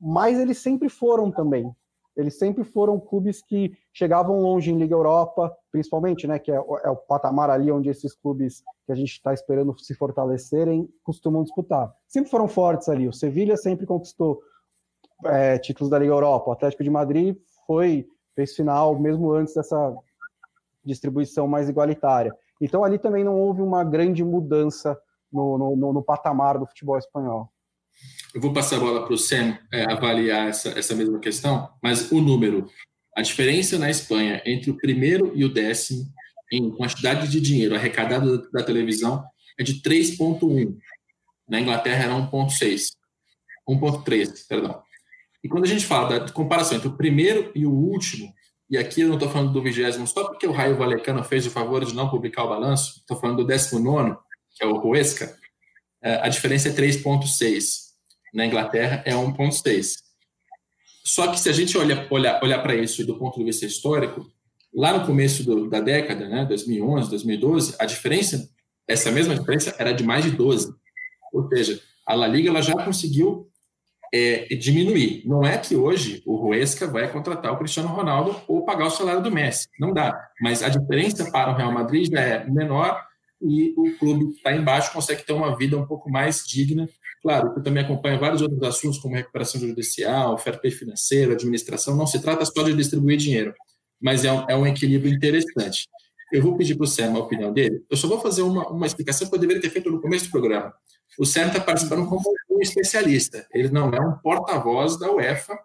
[0.00, 1.70] mas eles sempre foram também.
[2.16, 6.90] Eles sempre foram clubes que chegavam longe em Liga Europa, principalmente, né, que é, é
[6.90, 11.94] o patamar ali onde esses clubes que a gente está esperando se fortalecerem costumam disputar.
[12.08, 13.06] Sempre foram fortes ali.
[13.06, 14.40] O Sevilha sempre conquistou
[15.26, 16.50] é, títulos da Liga Europa.
[16.50, 19.96] O Atlético de Madrid foi fez final mesmo antes dessa
[20.88, 22.34] distribuição mais igualitária.
[22.60, 24.98] Então ali também não houve uma grande mudança
[25.32, 27.52] no, no, no patamar do futebol espanhol.
[28.34, 32.10] Eu vou passar a bola para o Sam é, avaliar essa, essa mesma questão, mas
[32.10, 32.68] o número,
[33.16, 36.04] a diferença na Espanha entre o primeiro e o décimo
[36.50, 39.24] em quantidade de dinheiro arrecadado da, da televisão
[39.58, 40.76] é de 3,1.
[41.48, 42.92] Na Inglaterra era 1,6.
[43.68, 44.82] 1,3, perdão.
[45.42, 48.32] E quando a gente fala da comparação entre o primeiro e o último,
[48.70, 51.50] e aqui eu não estou falando do vigésimo só porque o Raio Valecano fez o
[51.50, 54.18] favor de não publicar o balanço, estou falando do décimo nono,
[54.54, 55.36] que é o Ruesca,
[56.02, 57.88] é, a diferença é 3,6
[58.32, 59.94] na Inglaterra é 1,6.
[61.04, 64.30] Só que se a gente olha, olhar, olhar para isso do ponto de vista histórico,
[64.74, 68.48] lá no começo do, da década, né, 2011, 2012, a diferença,
[68.86, 70.72] essa mesma diferença era de mais de 12.
[71.32, 73.48] Ou seja, a La Liga ela já conseguiu
[74.12, 75.22] é, diminuir.
[75.26, 79.22] Não é que hoje o Ruesca vai contratar o Cristiano Ronaldo ou pagar o salário
[79.22, 79.68] do Messi.
[79.78, 80.28] Não dá.
[80.40, 83.02] Mas a diferença para o Real Madrid já é menor
[83.40, 86.88] e o clube que está embaixo consegue ter uma vida um pouco mais digna
[87.22, 91.96] Claro, eu também acompanho vários outros assuntos, como recuperação judicial, fair play financeiro, administração.
[91.96, 93.52] Não se trata só de distribuir dinheiro,
[94.00, 95.88] mas é um, é um equilíbrio interessante.
[96.32, 97.82] Eu vou pedir para o Sam a opinião dele.
[97.90, 100.30] Eu só vou fazer uma, uma explicação que eu deveria ter feito no começo do
[100.30, 100.72] programa.
[101.18, 102.22] O Sam está participando como
[102.58, 103.46] um especialista.
[103.52, 105.58] Ele não é um porta-voz da UEFA,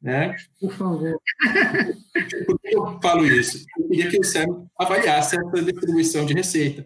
[0.00, 0.36] né?
[0.60, 1.18] Por favor.
[2.46, 3.64] Por que eu falo isso?
[3.78, 6.84] Eu queria que o Sam avaliasse essa distribuição de receita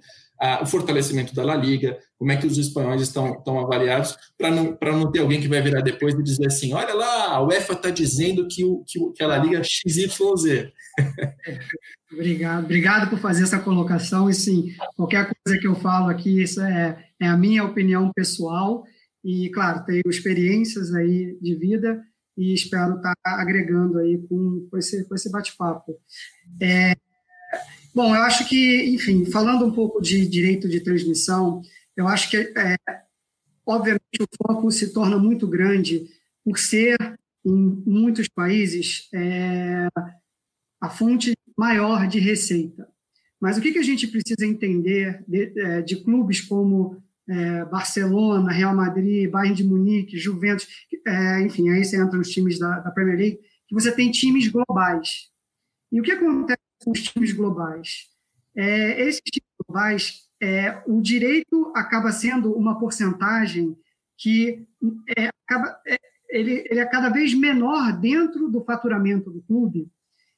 [0.63, 4.79] o fortalecimento da La Liga, como é que os espanhóis estão, estão avaliados, para não,
[4.81, 7.91] não ter alguém que vai virar depois e dizer assim, olha lá, a UEFA está
[7.91, 10.71] dizendo que, o, que, que a La Liga é XYZ.
[12.11, 16.59] Obrigado, obrigado por fazer essa colocação, e sim, qualquer coisa que eu falo aqui, isso
[16.63, 18.83] é, é a minha opinião pessoal,
[19.29, 22.03] e claro, tenho experiências aí de vida,
[22.37, 25.97] e espero estar tá agregando aí com, com esse, com esse bate-papo.
[26.61, 26.95] É,
[27.95, 31.63] Bom, eu acho que, enfim, falando um pouco de direito de transmissão,
[31.97, 32.77] eu acho que, é,
[33.67, 36.09] obviamente, o foco se torna muito grande
[36.45, 36.97] por ser,
[37.45, 39.89] em muitos países, é,
[40.81, 42.89] a fonte maior de receita.
[43.41, 48.51] Mas o que, que a gente precisa entender de, é, de clubes como é, Barcelona,
[48.51, 50.67] Real Madrid, Bayern de Munique, Juventus,
[51.07, 54.49] é, enfim, aí você entra nos times da, da Premier League, que você tem times
[54.49, 55.31] globais.
[55.93, 58.09] E o que acontece com os times globais.
[58.57, 63.77] É, esses times globais, é, o direito acaba sendo uma porcentagem
[64.17, 64.67] que
[65.17, 65.99] é, acaba, é,
[66.31, 69.91] ele, ele é cada vez menor dentro do faturamento do clube.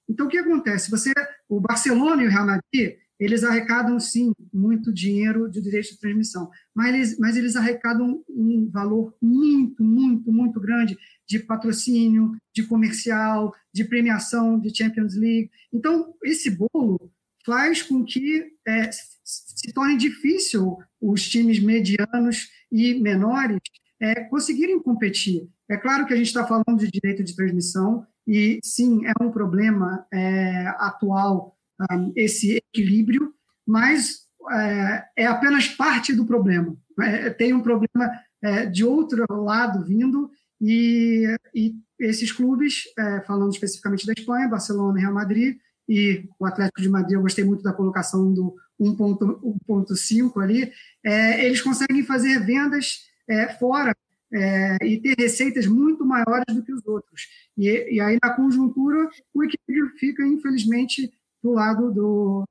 [0.08, 0.90] Então, o que acontece?
[0.90, 1.12] Você,
[1.48, 6.50] o Barcelona e o Real Madrid, eles arrecadam, sim, muito dinheiro de direito de transmissão,
[6.74, 10.96] mas eles, mas eles arrecadam um valor muito, muito, muito grande
[11.28, 15.50] de patrocínio, de comercial, de premiação de Champions League.
[15.70, 17.12] Então, esse bolo
[17.44, 23.60] faz com que é, se torne difícil os times medianos e menores
[24.00, 25.46] é, conseguirem competir.
[25.68, 29.30] É claro que a gente está falando de direito de transmissão, e sim, é um
[29.30, 31.56] problema é, atual
[31.92, 33.32] um, esse equilíbrio,
[33.66, 36.76] mas é, é, apenas parte do problema.
[37.00, 38.10] É, tem um problema
[38.42, 45.00] é, de outro lado vindo, e, e esses clubes, é, falando especificamente da Espanha, Barcelona
[45.00, 45.56] Real Madrid,
[45.88, 50.72] e o Atlético de Madrid, eu gostei muito da colocação do 1.5 ali,
[51.04, 53.94] é, eles conseguem fazer vendas é, fora
[54.32, 57.26] é, e ter receitas muito maiores do que os outros.
[57.58, 61.10] E, e aí, na conjuntura, o equilíbrio fica, infelizmente,
[61.42, 62.44] do lado do,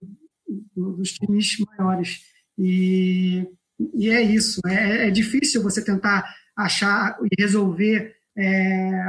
[0.75, 2.21] do, dos times maiores.
[2.58, 3.47] E,
[3.93, 4.60] e é isso.
[4.67, 9.08] É, é, difícil você tentar achar e resolver é,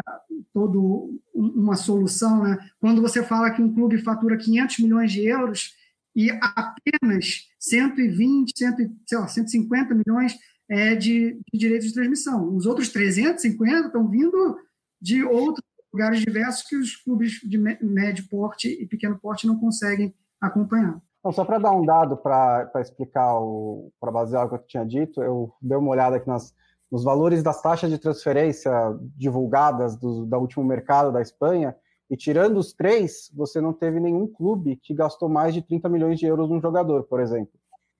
[0.52, 2.44] todo uma solução.
[2.44, 2.58] Né?
[2.78, 5.74] Quando você fala que um clube fatura 500 milhões de euros
[6.14, 10.36] e apenas 120, 100, sei lá, 150 milhões
[10.68, 12.54] é, de, de direitos de transmissão.
[12.54, 14.56] Os outros 350 estão vindo
[15.00, 20.14] de outros lugares diversos que os clubes de médio porte e pequeno porte não conseguem
[20.40, 21.00] acompanhar.
[21.32, 23.34] Só para dar um dado para explicar,
[24.00, 26.54] para basear o que eu tinha dito, eu dei uma olhada aqui nas,
[26.90, 28.72] nos valores das taxas de transferência
[29.16, 31.76] divulgadas do da último mercado da Espanha,
[32.10, 36.18] e tirando os três, você não teve nenhum clube que gastou mais de 30 milhões
[36.18, 37.52] de euros num jogador, por exemplo.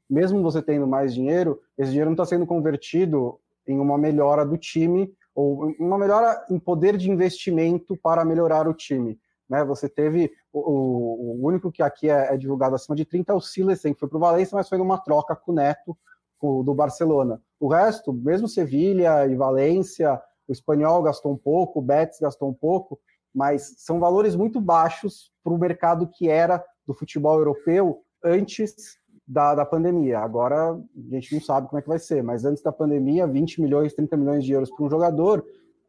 [0.09, 4.57] Mesmo você tendo mais dinheiro, esse dinheiro não está sendo convertido em uma melhora do
[4.57, 9.19] time ou uma melhora em poder de investimento para melhorar o time.
[9.49, 9.65] Né?
[9.65, 13.41] Você teve o, o único que aqui é, é, divulgado acima de 30 é o
[13.41, 15.97] Silesen, que foi para o Valência, mas foi numa troca com o Neto
[16.43, 17.41] do Barcelona.
[17.59, 22.55] O resto, mesmo Sevilha e Valência, o espanhol gastou um pouco, o Betis gastou um
[22.55, 22.99] pouco,
[23.35, 28.99] mas são valores muito baixos para o mercado que era do futebol europeu antes
[29.31, 30.19] da, da pandemia.
[30.19, 33.61] Agora a gente não sabe como é que vai ser, mas antes da pandemia, 20
[33.61, 35.47] milhões, 30 milhões de euros para um jogador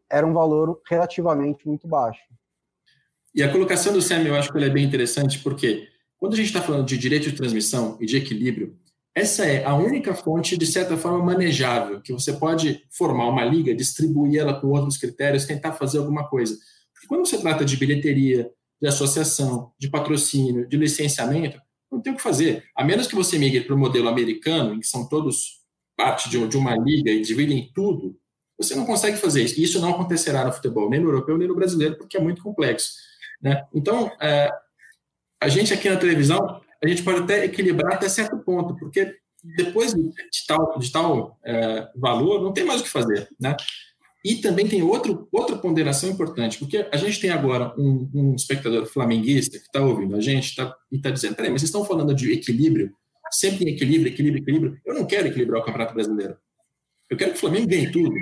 [0.10, 2.22] era um valor relativamente muito baixo.
[3.34, 5.88] E a colocação do Sam eu acho que ele é bem interessante, porque
[6.20, 8.78] quando a gente está falando de direito de transmissão e de equilíbrio,
[9.16, 13.74] essa é a única fonte, de certa forma, manejável, que você pode formar uma liga,
[13.74, 16.56] distribuir ela com outros critérios, tentar fazer alguma coisa.
[16.94, 21.60] Porque quando você trata de bilheteria, de associação, de patrocínio, de licenciamento,
[21.92, 22.64] não tem o que fazer.
[22.76, 25.60] A menos que você migre para o modelo americano, em que são todos
[25.96, 28.18] parte de, uma liga e dividem tudo,
[28.58, 29.60] você não consegue fazer isso.
[29.60, 32.94] Isso não acontecerá no futebol, nem no europeu, nem no brasileiro, porque é muito complexo.
[33.42, 33.66] Né?
[33.74, 34.50] Então, é,
[35.42, 39.94] a gente aqui na televisão, a gente pode até equilibrar até certo ponto, porque depois
[39.94, 43.28] de tal, de tal é, valor, não tem mais o que fazer.
[43.40, 43.56] Né?
[44.24, 48.86] E também tem outro, outra ponderação importante, porque a gente tem agora um, um espectador
[48.86, 52.14] flamenguista que está ouvindo a gente tá, e está dizendo: peraí, mas vocês estão falando
[52.14, 52.94] de equilíbrio?
[53.32, 54.82] Sempre em equilíbrio, equilíbrio, equilíbrio.
[54.86, 56.38] Eu não quero equilibrar o Campeonato Brasileiro.
[57.10, 58.14] Eu quero que o Flamengo ganhe tudo.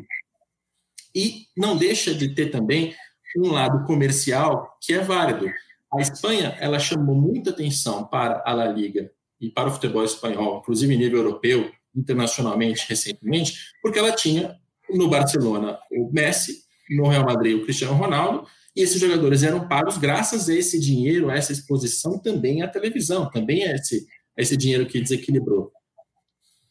[1.14, 2.96] E não deixa de ter também
[3.38, 5.52] um lado comercial que é válido.
[5.92, 10.60] A Espanha ela chamou muita atenção para a La Liga e para o futebol espanhol,
[10.60, 14.56] inclusive em nível europeu, internacionalmente, recentemente, porque ela tinha
[14.92, 19.98] no Barcelona o Messi, no Real Madrid o Cristiano Ronaldo, e esses jogadores eram pagos
[19.98, 24.56] graças a esse dinheiro, a essa exposição também à televisão, também a esse, a esse
[24.56, 25.72] dinheiro que desequilibrou.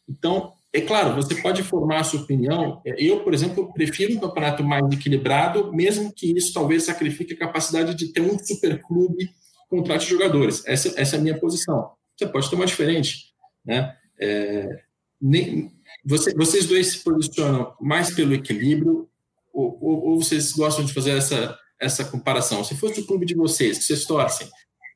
[0.07, 2.81] Então, é claro, você pode formar a sua opinião.
[2.85, 7.95] Eu, por exemplo, prefiro um campeonato mais equilibrado, mesmo que isso talvez sacrifique a capacidade
[7.95, 9.29] de ter um superclube
[9.69, 10.63] contrate jogadores.
[10.65, 11.91] Essa, essa é a minha posição.
[12.15, 13.33] Você pode uma diferente.
[13.65, 13.95] Né?
[14.19, 14.83] É,
[15.21, 15.71] nem,
[16.05, 19.09] você, vocês dois se posicionam mais pelo equilíbrio
[19.53, 22.63] ou, ou, ou, vocês gostam de fazer essa, essa comparação?
[22.63, 24.47] Se fosse o clube de vocês, que vocês torcem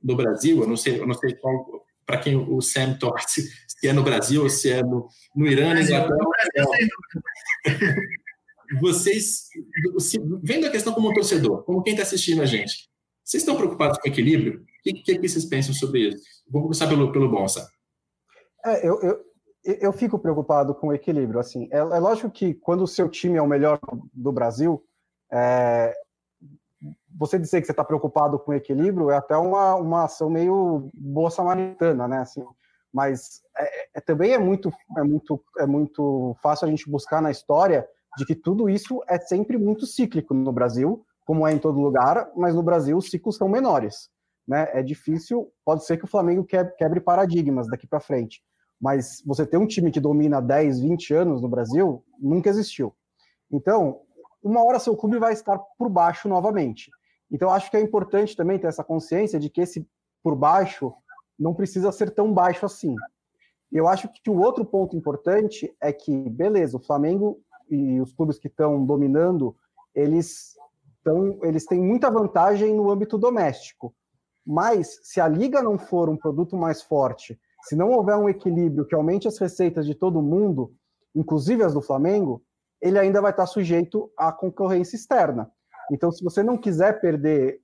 [0.01, 1.35] no Brasil, eu não sei, eu não sei
[2.05, 5.73] para quem o Sam torce, se é no Brasil ou se é no, no Irã,
[8.81, 9.49] Vocês,
[9.99, 12.89] se, vendo a questão como torcedor, como quem está assistindo a gente,
[13.23, 14.61] vocês estão preocupados com equilíbrio?
[14.61, 16.23] O que, que, que vocês pensam sobre isso?
[16.49, 17.65] Vamos começar pelo, pelo bom, Sam.
[18.65, 19.19] É, eu, eu,
[19.63, 21.39] eu fico preocupado com o equilíbrio.
[21.39, 23.79] Assim, é, é, lógico que quando o seu time é o melhor
[24.13, 24.83] do Brasil,
[25.31, 25.93] é,
[27.15, 30.89] você dizer que você está preocupado com o equilíbrio é até uma, uma ação meio
[30.93, 32.19] boa samaritana, né?
[32.19, 32.43] Assim,
[32.91, 37.31] mas é, é, também é muito, é, muito, é muito fácil a gente buscar na
[37.31, 41.79] história de que tudo isso é sempre muito cíclico no Brasil, como é em todo
[41.79, 44.09] lugar, mas no Brasil os ciclos são menores.
[44.45, 44.67] Né?
[44.73, 46.45] É difícil, pode ser que o Flamengo
[46.77, 48.43] quebre paradigmas daqui para frente
[48.79, 52.93] mas você ter um time que domina 10, 20 anos no Brasil, nunca existiu.
[53.51, 54.01] Então,
[54.43, 56.91] uma hora seu clube vai estar por baixo novamente.
[57.31, 59.87] Então, acho que é importante também ter essa consciência de que esse
[60.21, 60.93] por baixo
[61.37, 62.95] não precisa ser tão baixo assim.
[63.71, 68.37] Eu acho que o outro ponto importante é que, beleza, o Flamengo e os clubes
[68.37, 69.55] que estão dominando,
[69.95, 70.55] eles,
[71.41, 73.93] eles têm muita vantagem no âmbito doméstico.
[74.45, 78.85] Mas, se a liga não for um produto mais forte, se não houver um equilíbrio
[78.85, 80.73] que aumente as receitas de todo mundo,
[81.15, 82.43] inclusive as do Flamengo,
[82.81, 85.49] ele ainda vai estar sujeito à concorrência externa.
[85.91, 87.59] Então, se você não quiser perder.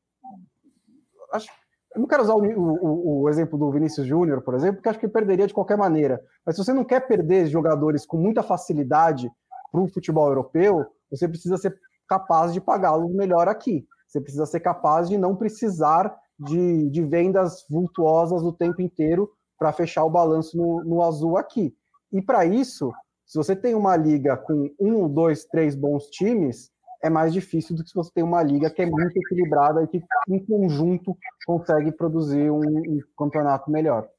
[1.34, 1.50] Acho,
[1.94, 5.00] eu não quero usar o, o, o exemplo do Vinícius Júnior, por exemplo, porque acho
[5.00, 6.22] que perderia de qualquer maneira.
[6.46, 9.30] Mas se você não quer perder jogadores com muita facilidade
[9.72, 11.78] para o futebol europeu, você precisa ser
[12.08, 13.86] capaz de pagá-los melhor aqui.
[14.08, 19.30] Você precisa ser capaz de não precisar de, de vendas vultuosas o tempo inteiro
[19.60, 21.76] para fechar o balanço no, no azul aqui.
[22.12, 22.92] E para isso,
[23.26, 26.72] se você tem uma liga com um, dois, três bons times,
[27.04, 29.88] é mais difícil do que se você tem uma liga que é muito equilibrada e
[29.88, 34.10] que, em conjunto, consegue produzir um, um campeonato melhor.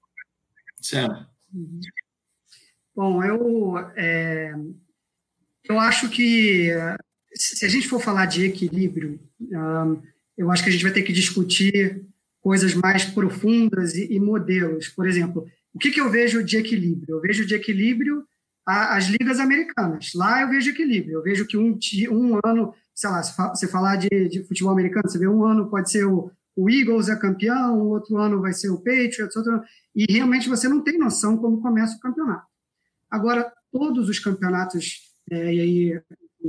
[0.80, 1.26] Certo.
[2.94, 4.54] Bom, eu, é,
[5.64, 6.70] eu acho que
[7.34, 9.20] se a gente for falar de equilíbrio,
[10.36, 12.06] eu acho que a gente vai ter que discutir
[12.40, 14.88] coisas mais profundas e, e modelos.
[14.88, 17.16] Por exemplo, o que, que eu vejo de equilíbrio?
[17.16, 18.24] Eu vejo de equilíbrio
[18.66, 20.12] as ligas americanas.
[20.14, 21.18] Lá eu vejo equilíbrio.
[21.18, 21.78] Eu vejo que um,
[22.10, 25.68] um ano, sei lá, se você falar de, de, futebol americano, você vê um ano
[25.68, 29.62] pode ser o, o Eagles é campeão, outro ano vai ser o Patriots, outro,
[29.94, 32.46] e realmente você não tem noção como começa o campeonato.
[33.10, 36.02] Agora, todos os campeonatos, é, e aí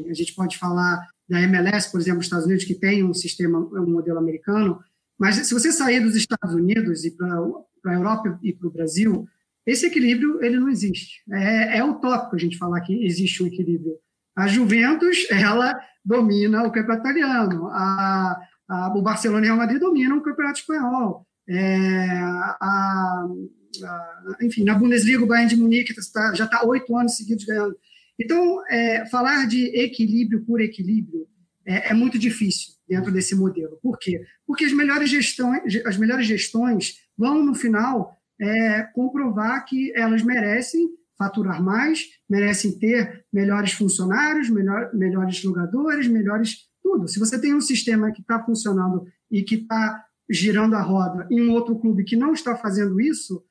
[0.09, 3.57] a gente pode falar da MLS, por exemplo, nos Estados Unidos, que tem um sistema,
[3.57, 4.83] um modelo americano,
[5.21, 9.27] mas se você sair dos Estados Unidos e para a Europa e para o Brasil,
[9.67, 11.21] esse equilíbrio ele não existe.
[11.31, 13.93] É, é utópico a gente falar que existe um equilíbrio.
[14.35, 18.35] A Juventus ela domina o campeonato italiano, a,
[18.67, 21.27] a, o Barcelona e o Real Madrid dominam o campeonato espanhol.
[21.47, 22.19] É,
[22.59, 23.27] a,
[24.41, 27.75] enfim, na Bundesliga o Bayern de Munique tá, já está oito anos seguidos ganhando.
[28.19, 31.27] Então, é, falar de equilíbrio por equilíbrio
[31.63, 33.79] é, é, muito difícil dentro desse modelo.
[33.81, 34.21] Por quê?
[34.45, 40.89] Porque as melhores gestões, as melhores gestões vão, no final, é, comprovar que elas merecem
[41.17, 47.07] faturar mais, merecem ter melhores funcionários, melhor, melhores jogadores, melhores tudo.
[47.07, 51.41] Se você tem um sistema que está funcionando e que está girando a roda em
[51.47, 53.41] um outro clube que não está fazendo isso,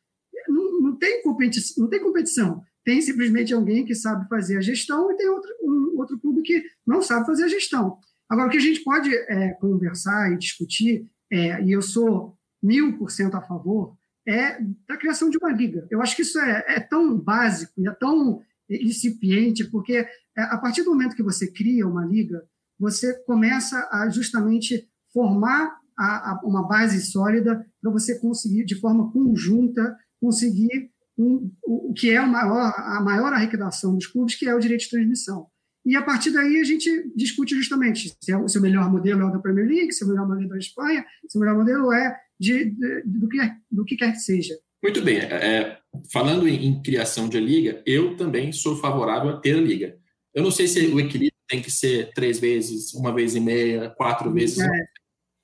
[0.49, 2.63] não, não, tem, competição, não tem competição.
[2.85, 6.63] Tem simplesmente alguém que sabe fazer a gestão e tem outro, um, outro clube que
[6.87, 7.99] não sabe fazer a gestão.
[8.31, 12.97] Agora, o que a gente pode é, conversar e discutir, é, e eu sou mil
[12.97, 15.87] por cento a favor, é da criação de uma liga.
[15.91, 20.59] Eu acho que isso é, é tão básico e é tão incipiente, porque é, a
[20.59, 22.41] partir do momento que você cria uma liga,
[22.79, 29.11] você começa a justamente formar a, a, uma base sólida para você conseguir, de forma
[29.13, 34.55] conjunta, conseguir um, o, o que é maior, a maior arrecadação dos clubes, que é
[34.55, 35.49] o direito de transmissão.
[35.85, 39.23] E a partir daí a gente discute justamente se, é, o, se o melhor modelo
[39.23, 41.57] é o da Premier League, se o melhor modelo é da Espanha, se o melhor
[41.57, 43.39] modelo é de, de, do, que,
[43.71, 44.55] do que quer que seja.
[44.83, 45.19] Muito bem.
[45.19, 45.79] É, é,
[46.13, 49.99] falando em, em, criação de liga, eu também sou favorável a ter a liga.
[50.35, 53.91] Eu não sei se o equilíbrio tem que ser três vezes, uma vez e meia,
[53.91, 54.69] quatro vezes, é.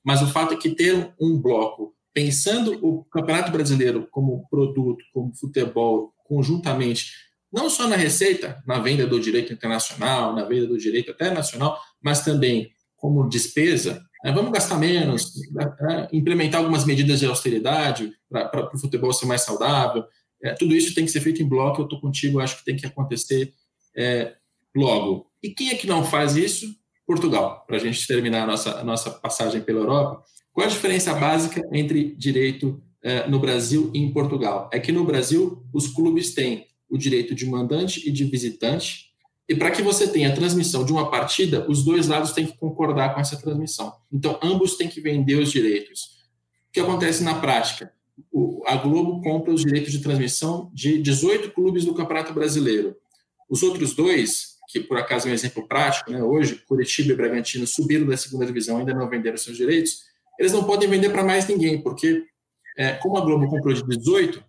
[0.04, 5.34] mas o fato é que ter um bloco, pensando o Campeonato Brasileiro como produto, como
[5.34, 7.12] futebol, conjuntamente,
[7.56, 11.80] não só na receita, na venda do direito internacional, na venda do direito até nacional,
[12.02, 14.30] mas também como despesa, né?
[14.30, 16.06] vamos gastar menos, né?
[16.12, 20.04] implementar algumas medidas de austeridade para o futebol ser mais saudável.
[20.42, 21.80] É, tudo isso tem que ser feito em bloco.
[21.80, 23.54] Eu estou contigo, acho que tem que acontecer
[23.96, 24.34] é,
[24.76, 25.30] logo.
[25.42, 26.66] E quem é que não faz isso?
[27.06, 30.22] Portugal, para a gente terminar a nossa, a nossa passagem pela Europa.
[30.52, 34.68] Qual a diferença básica entre direito é, no Brasil e em Portugal?
[34.72, 39.06] É que no Brasil os clubes têm o direito de mandante e de visitante,
[39.48, 42.56] e para que você tenha a transmissão de uma partida, os dois lados têm que
[42.56, 43.92] concordar com essa transmissão.
[44.12, 46.26] Então, ambos têm que vender os direitos.
[46.68, 47.92] O que acontece na prática?
[48.32, 52.96] O, a Globo compra os direitos de transmissão de 18 clubes do Campeonato Brasileiro.
[53.48, 57.66] Os outros dois, que por acaso é um exemplo prático, né, hoje, Curitiba e Bragantino
[57.66, 60.00] subiram da segunda divisão, ainda não venderam seus direitos,
[60.38, 62.24] eles não podem vender para mais ninguém, porque,
[62.76, 64.42] é, como a Globo comprou de 18,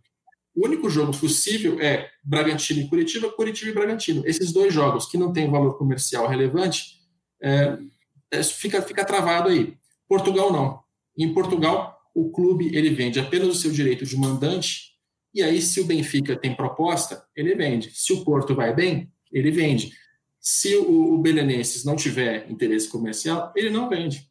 [0.58, 4.24] o único jogo possível é Bragantino e Curitiba, Curitiba e Bragantino.
[4.26, 6.99] Esses dois jogos que não têm valor comercial relevante,
[7.39, 7.78] é,
[8.32, 9.78] é, fica, fica travado aí.
[10.10, 10.80] Portugal não.
[11.16, 14.97] Em Portugal, o clube ele vende apenas o seu direito de mandante,
[15.32, 17.91] e aí, se o Benfica tem proposta, ele vende.
[17.93, 19.91] Se o Porto vai bem, ele vende.
[20.39, 24.28] Se o, o Belenenses não tiver interesse comercial, ele não vende.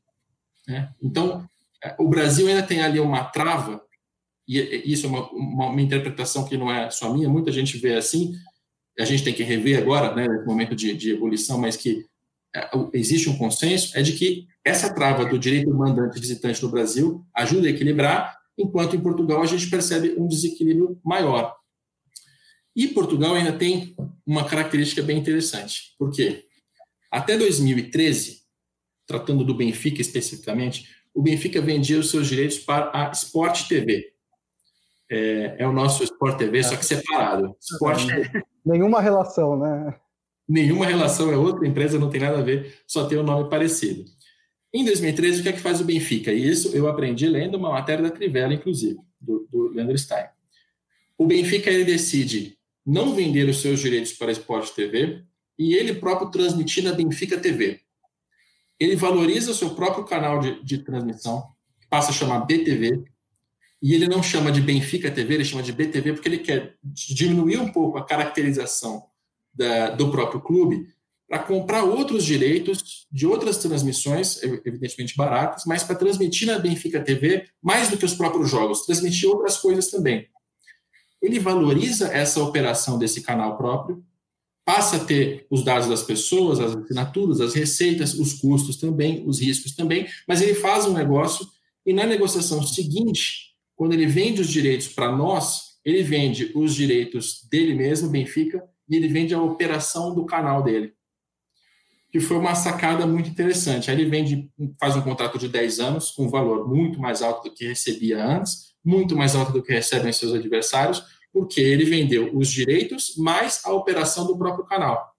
[0.66, 0.92] Né?
[1.00, 1.48] Então,
[1.84, 3.85] é, o Brasil ainda tem ali uma trava
[4.46, 7.94] e isso é uma, uma, uma, interpretação que não é só minha, muita gente vê
[7.94, 8.32] assim,
[8.98, 12.06] a gente tem que rever agora, né, no momento de, de ebulição, mas que
[12.54, 16.70] é, existe um consenso, é de que essa trava do direito do mandante visitante no
[16.70, 21.54] Brasil ajuda a equilibrar, enquanto em Portugal a gente percebe um desequilíbrio maior.
[22.74, 23.94] E Portugal ainda tem
[24.26, 25.94] uma característica bem interessante.
[25.98, 26.44] Por quê?
[27.10, 28.42] Até 2013,
[29.06, 34.15] tratando do Benfica especificamente, o Benfica vendia os seus direitos para a Sport TV.
[35.10, 37.54] É, é o nosso Sport TV, só que separado.
[37.60, 38.08] Sport
[38.64, 39.94] Nenhuma relação, né?
[40.48, 44.04] Nenhuma relação, é outra empresa, não tem nada a ver, só tem um nome parecido.
[44.72, 46.32] Em 2013, o que é que faz o Benfica?
[46.32, 50.26] E isso eu aprendi lendo uma matéria da Trivela, inclusive, do, do Leandro Stein.
[51.16, 55.24] O Benfica ele decide não vender os seus direitos para a Sport TV
[55.58, 57.80] e ele próprio transmitir na Benfica TV.
[58.78, 61.44] Ele valoriza o seu próprio canal de, de transmissão,
[61.88, 63.04] passa a chamar BTV,
[63.86, 67.58] e ele não chama de Benfica TV, ele chama de BTV porque ele quer diminuir
[67.58, 69.04] um pouco a caracterização
[69.54, 70.88] da, do próprio clube
[71.28, 77.46] para comprar outros direitos de outras transmissões, evidentemente baratas, mas para transmitir na Benfica TV
[77.62, 80.26] mais do que os próprios jogos, transmitir outras coisas também.
[81.22, 84.04] Ele valoriza essa operação desse canal próprio,
[84.64, 89.40] passa a ter os dados das pessoas, as assinaturas, as receitas, os custos também, os
[89.40, 91.46] riscos também, mas ele faz um negócio
[91.86, 93.45] e na negociação seguinte,
[93.76, 98.96] quando ele vende os direitos para nós, ele vende os direitos dele mesmo, Benfica, e
[98.96, 100.94] ele vende a operação do canal dele.
[102.10, 103.90] Que foi uma sacada muito interessante.
[103.90, 104.50] Aí ele vende,
[104.80, 108.24] faz um contrato de 10 anos, com um valor muito mais alto do que recebia
[108.24, 113.60] antes, muito mais alto do que recebem seus adversários, porque ele vendeu os direitos mais
[113.64, 115.14] a operação do próprio canal.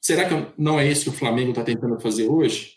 [0.00, 2.75] Será que não é isso que o Flamengo está tentando fazer hoje?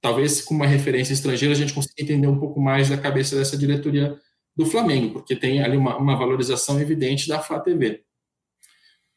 [0.00, 3.56] Talvez com uma referência estrangeira a gente consiga entender um pouco mais da cabeça dessa
[3.56, 4.18] diretoria
[4.56, 8.02] do Flamengo, porque tem ali uma, uma valorização evidente da Flá TV.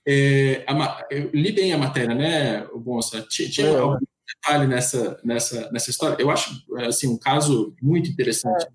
[0.08, 3.22] É, a, eu li bem a matéria, né, Bonsa?
[3.30, 3.80] Tinha, é.
[3.80, 6.22] algum detalhe nessa, nessa, nessa história?
[6.22, 6.52] Eu acho
[6.88, 8.66] assim, um caso muito interessante.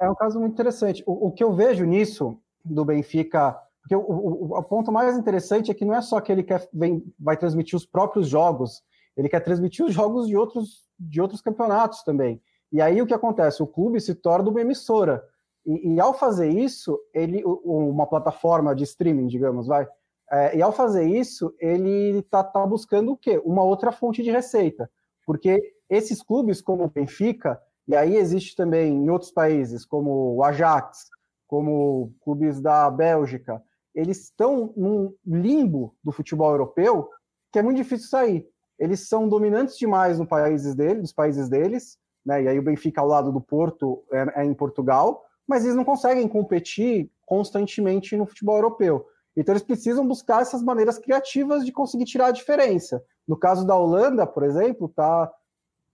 [0.00, 1.02] É, é um caso muito interessante.
[1.06, 5.70] O, o, que eu vejo nisso do Benfica, porque o, o, o, ponto mais interessante
[5.70, 8.82] é que não é só que ele quer vem, vai transmitir os próprios jogos,
[9.16, 12.40] ele quer transmitir os jogos de outros, de outros campeonatos também.
[12.70, 13.62] E aí o que acontece?
[13.62, 15.22] O clube se torna uma emissora.
[15.64, 19.86] E, e ao fazer isso, ele, uma plataforma de streaming, digamos, vai,
[20.30, 23.40] é, e ao fazer isso, ele está tá buscando o quê?
[23.44, 24.90] Uma outra fonte de receita.
[25.26, 30.42] Porque esses clubes, como o Benfica, e aí existe também em outros países, como o
[30.42, 31.10] Ajax,
[31.46, 33.62] como clubes da Bélgica,
[33.94, 37.10] eles estão num limbo do futebol europeu
[37.52, 38.48] que é muito difícil sair.
[38.82, 42.42] Eles são dominantes demais no países nos países deles, né?
[42.42, 45.84] E aí o Benfica ao lado do Porto é, é em Portugal, mas eles não
[45.84, 49.06] conseguem competir constantemente no futebol europeu.
[49.36, 53.00] Então eles precisam buscar essas maneiras criativas de conseguir tirar a diferença.
[53.26, 55.32] No caso da Holanda, por exemplo, está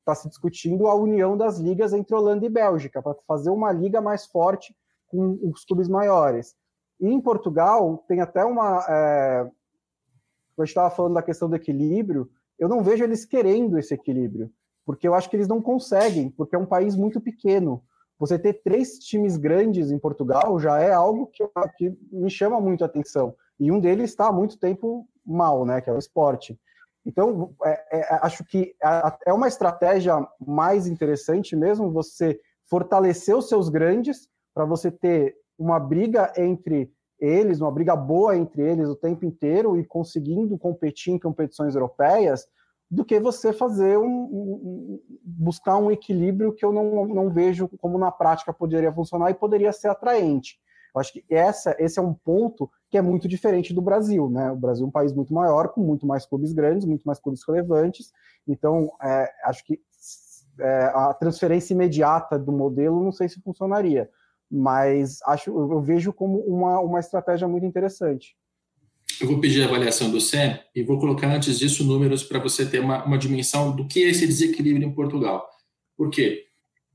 [0.03, 4.01] tá se discutindo a união das ligas entre Holanda e Bélgica para fazer uma liga
[4.01, 4.75] mais forte
[5.09, 6.57] com os clubes maiores.
[6.99, 9.41] E em Portugal tem até uma é...
[9.43, 14.51] a gente estava falando da questão do equilíbrio, eu não vejo eles querendo esse equilíbrio,
[14.85, 17.83] porque eu acho que eles não conseguem, porque é um país muito pequeno
[18.19, 21.45] você ter três times grandes em Portugal já é algo que,
[21.77, 23.35] que me chama muito a atenção.
[23.61, 25.81] E um deles está há muito tempo mal, né?
[25.81, 26.59] Que é o esporte.
[27.07, 28.75] Então, é, é, acho que
[29.25, 35.79] é uma estratégia mais interessante mesmo você fortalecer os seus grandes para você ter uma
[35.79, 41.19] briga entre eles, uma briga boa entre eles o tempo inteiro e conseguindo competir em
[41.19, 42.47] competições europeias,
[42.91, 47.99] do que você fazer um, um, buscar um equilíbrio que eu não, não vejo como
[47.99, 50.59] na prática poderia funcionar e poderia ser atraente.
[50.95, 54.51] Eu acho que essa, esse é um ponto que é muito diferente do Brasil, né?
[54.51, 57.43] O Brasil é um país muito maior, com muito mais clubes grandes, muito mais clubes
[57.47, 58.11] relevantes.
[58.47, 59.79] Então, é, acho que
[60.59, 64.11] é, a transferência imediata do modelo não sei se funcionaria,
[64.51, 68.37] mas acho eu vejo como uma, uma estratégia muito interessante.
[69.21, 72.65] Eu vou pedir a avaliação do SEM e vou colocar antes disso números para você
[72.65, 75.49] ter uma, uma dimensão do que é esse desequilíbrio em Portugal.
[75.97, 76.47] Por quê?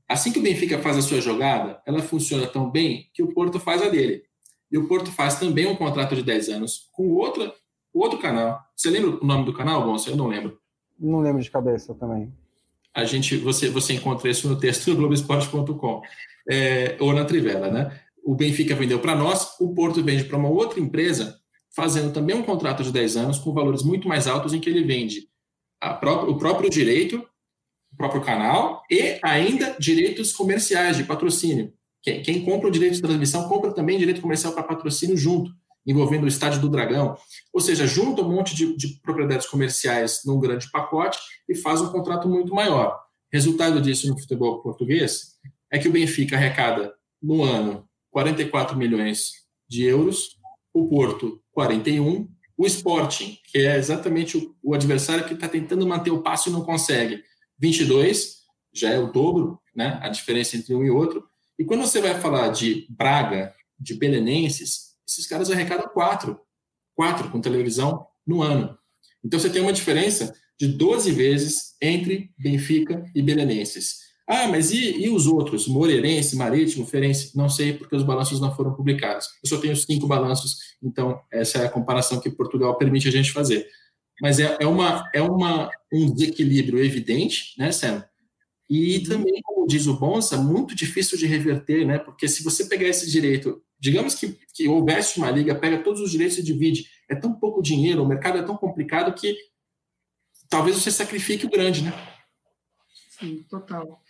[0.08, 3.60] Assim que o Benfica faz a sua jogada, ela funciona tão bem que o Porto
[3.60, 4.22] faz a dele.
[4.70, 7.52] E o Porto faz também um contrato de 10 anos com outra,
[7.92, 8.60] outro canal.
[8.74, 10.14] Você lembra o nome do canal, Gonçalo?
[10.14, 10.58] Eu não lembro.
[10.98, 12.32] Não lembro de cabeça também.
[12.94, 16.02] A gente, você, você encontra isso no texto do Globoesporte.com
[16.48, 18.00] é, ou na Trivela, né?
[18.24, 21.38] O Benfica vendeu para nós, o Porto vende para uma outra empresa
[21.74, 24.84] fazendo também um contrato de 10 anos com valores muito mais altos em que ele
[24.84, 25.28] vende
[26.26, 27.16] o próprio direito,
[27.92, 31.72] o próprio canal e ainda direitos comerciais de patrocínio.
[32.02, 35.50] Quem, quem compra o direito de transmissão compra também direito comercial para patrocínio junto,
[35.86, 37.16] envolvendo o Estádio do Dragão.
[37.52, 41.18] Ou seja, junta um monte de, de propriedades comerciais num grande pacote
[41.48, 42.98] e faz um contrato muito maior.
[43.32, 45.34] Resultado disso no futebol português
[45.74, 49.32] é que o Benfica arrecada no ano 44 milhões
[49.68, 50.38] de euros
[50.72, 56.12] o Porto 41 O Sporting, que é exatamente o, o adversário que está tentando manter
[56.12, 57.24] o passo e não consegue.
[57.58, 58.36] 22,
[58.72, 59.98] já é o dobro, né?
[60.00, 61.28] A diferença entre um e outro.
[61.58, 66.40] E quando você vai falar de Braga, de Belenenses, esses caras arrecadam quatro,
[66.94, 68.78] quatro com televisão no ano.
[69.24, 74.13] Então você tem uma diferença de 12 vezes entre Benfica e Belenenses.
[74.26, 75.68] Ah, mas e, e os outros?
[75.68, 77.36] Moreirense, Marítimo, Ferense?
[77.36, 79.28] Não sei, porque os balanços não foram publicados.
[79.42, 83.32] Eu só tenho cinco balanços, então essa é a comparação que Portugal permite a gente
[83.32, 83.66] fazer.
[84.22, 88.04] Mas é, é, uma, é uma, um desequilíbrio evidente, né, Sam?
[88.70, 89.04] E uhum.
[89.04, 91.98] também, como diz o Bonsa, muito difícil de reverter, né?
[91.98, 96.10] Porque se você pegar esse direito, digamos que, que houvesse uma liga, pega todos os
[96.10, 96.86] direitos e divide.
[97.10, 99.36] É tão pouco dinheiro, o mercado é tão complicado que
[100.48, 101.92] talvez você sacrifique o grande, né?
[103.18, 104.00] Sim, total.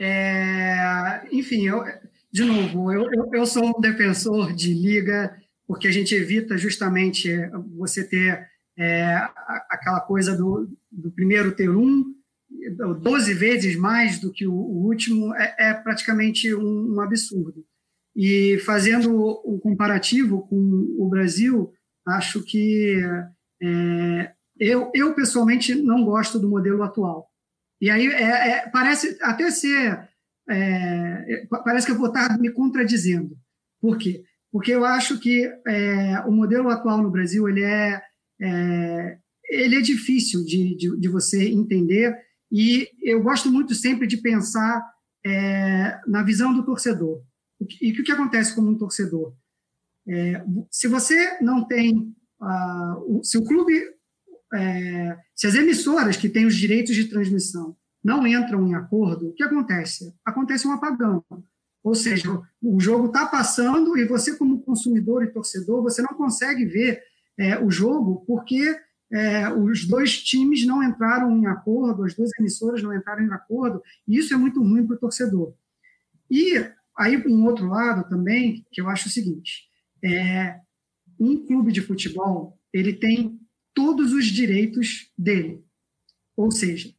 [0.00, 1.84] É, enfim, eu,
[2.32, 5.36] de novo, eu, eu, eu, sou um defensor de liga,
[5.66, 7.30] porque a gente evita justamente
[7.76, 9.14] você ter é,
[9.70, 12.14] aquela coisa do, do primeiro ter um,
[13.00, 17.64] 12 vezes mais do que o, o último, é, é praticamente um, um, absurdo.
[18.16, 20.56] E fazendo um comparativo com
[20.98, 21.72] o Brasil,
[22.06, 23.00] acho que
[23.60, 27.28] é, eu, eu pessoalmente não gosto do modelo atual.
[27.84, 30.08] E aí é, é, parece até ser.
[30.48, 33.36] É, parece que eu vou estar me contradizendo.
[33.78, 34.24] Por quê?
[34.50, 38.02] Porque eu acho que é, o modelo atual no Brasil ele é,
[38.40, 39.18] é,
[39.50, 42.16] ele é difícil de, de, de, você entender
[42.50, 44.82] e eu gosto muito sempre de pensar
[45.22, 47.22] é, na visão do torcedor.
[47.82, 49.34] E o que, que acontece com um torcedor?
[50.70, 52.14] se você não tem.
[52.40, 53.74] Uh, se o clube
[54.54, 59.32] é, se as emissoras que têm os direitos de transmissão não entram em acordo, o
[59.32, 60.14] que acontece?
[60.24, 61.24] Acontece um apagão.
[61.82, 62.30] Ou seja,
[62.62, 67.02] o jogo está passando e você, como consumidor e torcedor, você não consegue ver
[67.36, 68.78] é, o jogo porque
[69.12, 73.82] é, os dois times não entraram em acordo, as duas emissoras não entraram em acordo,
[74.08, 75.54] e isso é muito ruim para o torcedor.
[76.30, 76.54] E
[76.96, 79.68] aí, um outro lado também, que eu acho o seguinte,
[80.02, 80.58] é,
[81.18, 83.38] um clube de futebol, ele tem
[83.74, 85.64] todos os direitos dele.
[86.36, 86.94] Ou seja,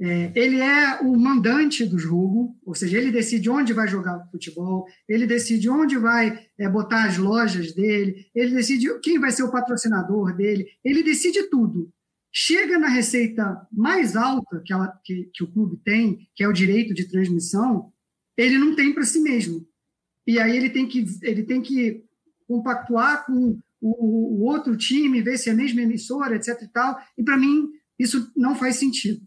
[0.00, 4.86] é, ele é o mandante do jogo, ou seja, ele decide onde vai jogar futebol,
[5.08, 9.52] ele decide onde vai é, botar as lojas dele, ele decide quem vai ser o
[9.52, 11.92] patrocinador dele, ele decide tudo.
[12.32, 16.52] Chega na receita mais alta que, ela, que, que o clube tem, que é o
[16.52, 17.92] direito de transmissão,
[18.36, 19.64] ele não tem para si mesmo.
[20.26, 22.04] E aí ele tem que, ele tem que
[22.48, 26.62] compactuar com o, o outro time, ver se é a mesma emissora, etc.
[26.62, 26.96] e tal.
[27.18, 27.68] E para mim,
[27.98, 29.26] isso não faz sentido.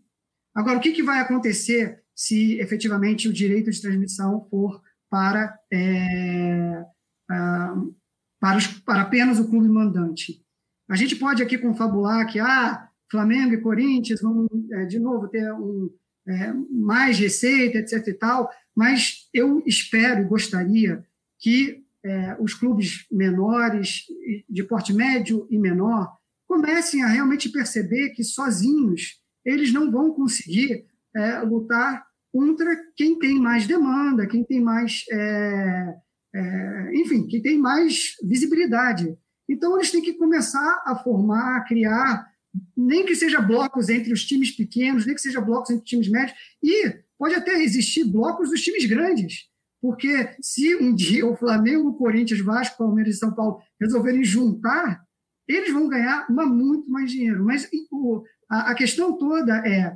[0.56, 6.84] Agora, o que, que vai acontecer se efetivamente o direito de transmissão for para, é,
[7.28, 10.42] para, os, para apenas o clube mandante?
[10.90, 15.52] A gente pode aqui confabular que ah, Flamengo e Corinthians vão, é, de novo, ter
[15.52, 15.90] um,
[16.28, 18.08] é, mais receita, etc.
[18.08, 21.04] e tal, mas eu espero e gostaria
[21.40, 24.04] que é, os clubes menores,
[24.48, 26.16] de porte médio e menor,
[26.48, 30.86] comecem a realmente perceber que sozinhos eles não vão conseguir
[31.16, 35.96] é, lutar contra quem tem mais demanda, quem tem mais, é,
[36.36, 39.18] é, enfim, quem tem mais visibilidade.
[39.50, 42.28] Então eles têm que começar a formar, a criar,
[42.76, 46.10] nem que seja blocos entre os times pequenos, nem que seja blocos entre os times
[46.10, 49.50] médios, e pode até existir blocos dos times grandes.
[49.86, 55.06] Porque se um dia o Flamengo, Corinthians, Vasco, Palmeiras e São Paulo resolverem juntar,
[55.48, 57.46] eles vão ganhar uma, muito mais dinheiro.
[57.46, 59.96] Mas o, a, a, questão toda é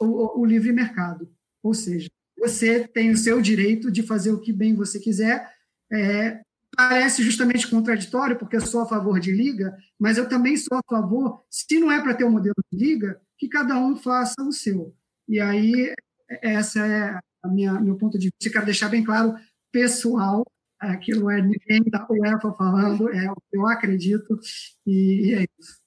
[0.00, 1.28] o, o, livre mercado.
[1.64, 2.08] Ou seja,
[2.38, 5.52] você tem o seu direito de fazer o que bem você quiser.
[5.92, 6.42] É,
[6.76, 10.82] parece justamente contraditório, porque eu sou a favor de liga, mas eu também sou a
[10.88, 14.52] favor, se não é para ter um modelo de liga, que cada um faça o
[14.52, 14.94] seu.
[15.28, 15.92] E aí,
[16.40, 19.34] essa é a minha, meu ponto de vista, quero deixar bem claro,
[19.70, 20.44] pessoal,
[20.78, 24.38] aqui não é ninguém da UEFA falando, é o que eu acredito,
[24.86, 25.82] e, é isso.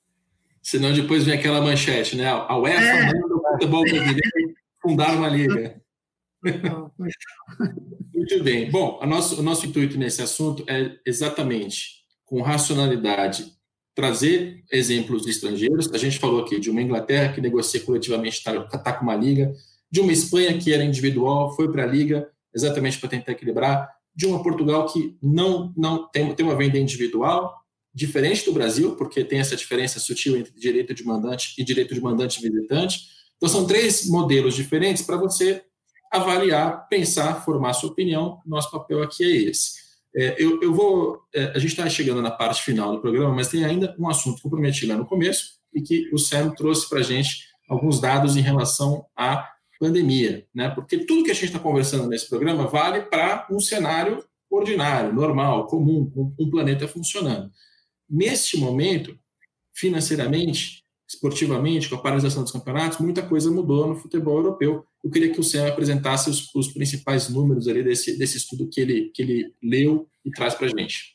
[0.62, 2.28] Senão depois vem aquela manchete, né?
[2.28, 3.06] A UEFA é.
[3.06, 5.80] manda o futebol brasileiro fundar uma liga.
[8.14, 8.72] Muito bem.
[8.72, 13.54] Bom, nosso, o nosso intuito nesse assunto é exatamente, com racionalidade,
[13.94, 15.92] trazer exemplos de estrangeiros.
[15.94, 19.54] A gente falou aqui de uma Inglaterra que negocia coletivamente, está tá com uma liga,
[19.92, 24.26] de uma Espanha que era individual, foi para a Liga, exatamente para tentar equilibrar, de
[24.26, 27.54] uma Portugal que não, não tem, tem uma venda individual,
[27.94, 32.02] diferente do Brasil, porque tem essa diferença sutil entre direito de mandante e direito de
[32.02, 33.02] mandante visitante.
[33.38, 35.64] Então, são três modelos diferentes para você
[36.12, 38.42] avaliar, pensar, formar sua opinião.
[38.46, 39.86] Nosso papel aqui é esse.
[40.16, 41.22] É, eu, eu, vou.
[41.34, 44.42] É, a gente está chegando na parte final do programa, mas tem ainda um assunto
[44.42, 48.00] que eu prometi lá no começo e que o Sam trouxe para a gente alguns
[48.00, 49.50] dados em relação à
[49.80, 50.70] pandemia, né?
[50.70, 55.68] Porque tudo que a gente está conversando nesse programa vale para um cenário ordinário, normal,
[55.68, 57.52] comum, com um planeta funcionando.
[58.10, 59.18] Neste momento,
[59.74, 64.86] financeiramente, esportivamente, com a paralisação dos campeonatos, muita coisa mudou no futebol europeu.
[65.04, 68.82] Eu queria que o Sam apresentasse os, os principais números ali desse, desse estudo que
[68.82, 71.14] ele, que ele leu e traz para a gente.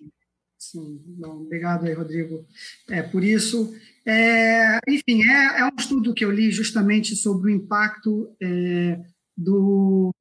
[0.61, 2.47] Sim, bom, obrigado aí, Rodrigo.
[2.91, 7.55] É, por isso, é, enfim, é, é, um estudo que eu li justamente sobre o
[7.55, 9.01] impacto é,
[9.35, 10.15] do,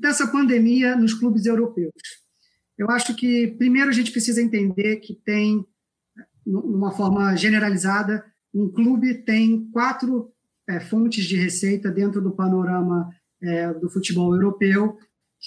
[0.00, 1.92] dessa pandemia nos clubes europeus.
[2.76, 5.64] Eu acho que, primeiro, a gente precisa entender que tem,
[6.44, 10.32] de uma forma generalizada, um clube tem quatro
[10.68, 13.08] é, fontes de receita dentro do panorama
[13.40, 14.98] é, do futebol europeu,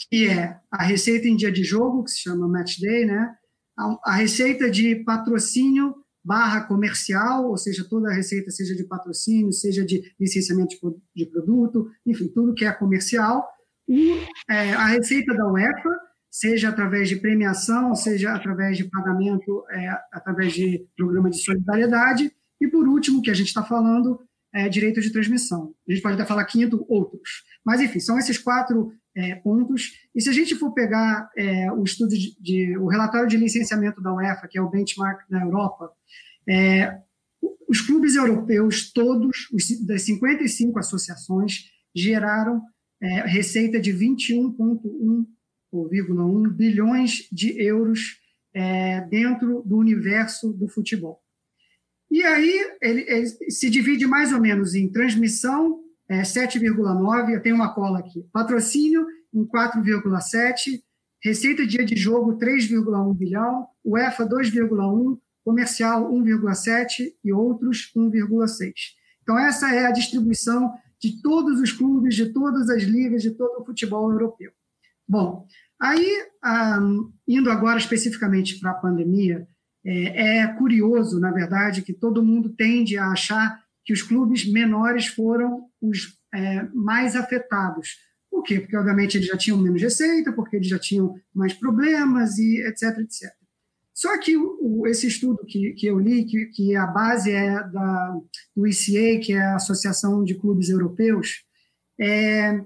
[0.10, 3.36] que é a receita em dia de jogo, que se chama match day, né?
[3.78, 9.52] A, a receita de patrocínio barra comercial, ou seja, toda a receita seja de patrocínio,
[9.54, 13.48] seja de licenciamento de, de produto, enfim, tudo que é comercial,
[13.88, 14.12] e
[14.50, 15.90] é, a receita da UEFA,
[16.30, 22.68] seja através de premiação, seja através de pagamento, é, através de programa de solidariedade, e
[22.68, 24.20] por último, que a gente está falando,
[24.54, 25.74] é, direito de transmissão.
[25.88, 27.44] A gente pode até falar quinto, outros.
[27.66, 29.94] Mas, enfim, são esses quatro é, pontos.
[30.14, 34.00] E se a gente for pegar é, o estudo de, de, o relatório de licenciamento
[34.00, 35.92] da UEFA, que é o benchmark na Europa,
[36.48, 37.00] é,
[37.68, 42.62] os clubes europeus, todos, os, das 55 associações, geraram
[43.02, 48.20] é, receita de 21,1 bilhões de euros
[48.54, 51.20] é, dentro do universo do futebol.
[52.10, 57.56] E aí ele, ele, se divide mais ou menos em transmissão, é, 7,9, eu tenho
[57.56, 60.82] uma cola aqui, patrocínio em 4,7,
[61.24, 68.72] receita dia de jogo 3,1 bilhão, UEFA 2,1, comercial 1,7 e outros 1,6.
[69.22, 73.62] Então essa é a distribuição de todos os clubes, de todas as ligas, de todo
[73.62, 74.52] o futebol europeu.
[75.08, 75.46] Bom,
[75.80, 76.26] aí,
[76.82, 79.48] um, indo agora especificamente para a pandemia,
[79.86, 85.08] é, é curioso, na verdade, que todo mundo tende a achar que os clubes menores
[85.08, 87.96] foram os é, mais afetados.
[88.30, 88.60] Por quê?
[88.60, 92.98] Porque, obviamente, eles já tinham menos receita, porque eles já tinham mais problemas, e etc,
[93.00, 93.32] etc.
[93.94, 98.20] Só que o, esse estudo que, que eu li, que, que a base é da,
[98.54, 101.46] do ICA, que é a Associação de Clubes Europeus,
[101.98, 102.62] é,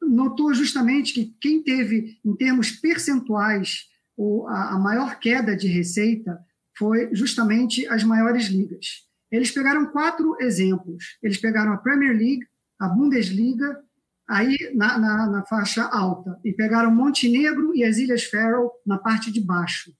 [0.00, 3.82] notou justamente que quem teve, em termos percentuais,
[4.16, 6.40] o, a, a maior queda de receita
[6.74, 9.04] foi justamente as maiores ligas.
[9.34, 11.18] Eles pegaram quatro exemplos.
[11.20, 12.46] Eles pegaram a Premier League,
[12.78, 13.80] a Bundesliga,
[14.28, 19.32] aí na, na, na faixa alta, e pegaram Montenegro e as Ilhas Faroe na parte
[19.32, 19.92] de baixo.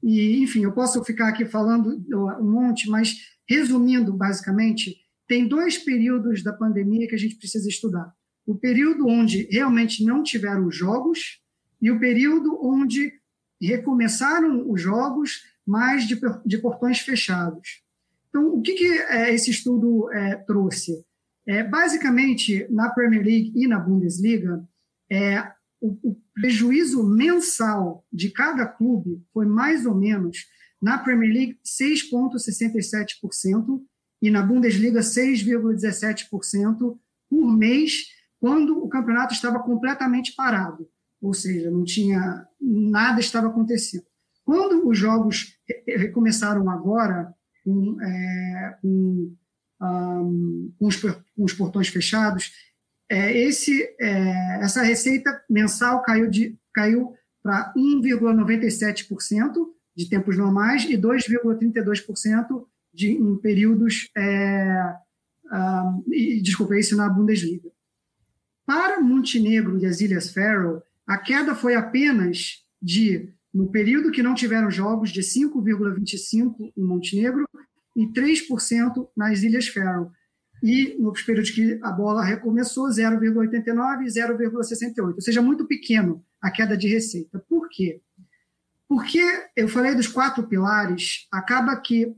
[0.00, 2.00] E, enfim, eu posso ficar aqui falando
[2.40, 3.12] um monte, mas
[3.48, 8.12] resumindo, basicamente, tem dois períodos da pandemia que a gente precisa estudar.
[8.46, 11.40] O período onde realmente não tiveram jogos
[11.82, 13.12] e o período onde
[13.60, 17.84] recomeçaram os jogos, mas de, de portões fechados.
[18.36, 21.02] Então, o que, que é, esse estudo é, trouxe?
[21.48, 24.62] É, basicamente, na Premier League e na Bundesliga,
[25.10, 25.40] é,
[25.80, 30.44] o, o, prejuízo mensal de cada clube foi mais ou menos,
[30.82, 33.82] na Premier League, 6,67%
[34.20, 36.98] e na Bundesliga, 6,17%
[37.30, 38.04] por mês,
[38.38, 40.86] quando o campeonato estava completamente parado,
[41.22, 44.04] ou seja, não tinha nada estava acontecendo.
[44.44, 45.58] Quando os jogos
[45.88, 47.34] recomeçaram agora,
[47.66, 49.34] com, é, com,
[49.82, 52.52] um, com, os, com, os, portões fechados,
[53.10, 56.30] é, esse, é, essa receita mensal caiu,
[56.72, 57.12] caiu
[57.42, 62.64] para 1,97% de tempos normais e 2,32%
[62.94, 64.08] de, em períodos.
[64.16, 64.94] É,
[65.52, 67.68] um, e, desculpa, isso na Bundesliga.
[68.64, 74.34] Para Montenegro e as Ilhas Faroe, a queda foi apenas de no período que não
[74.34, 77.48] tiveram jogos, de 5,25% em Montenegro
[77.96, 80.10] e 3% nas Ilhas Faroe.
[80.62, 85.14] E nos períodos que a bola recomeçou, 0,89% e 0,68%.
[85.14, 87.42] Ou seja, muito pequeno a queda de receita.
[87.48, 88.02] Por quê?
[88.86, 89.22] Porque
[89.56, 92.14] eu falei dos quatro pilares, acaba que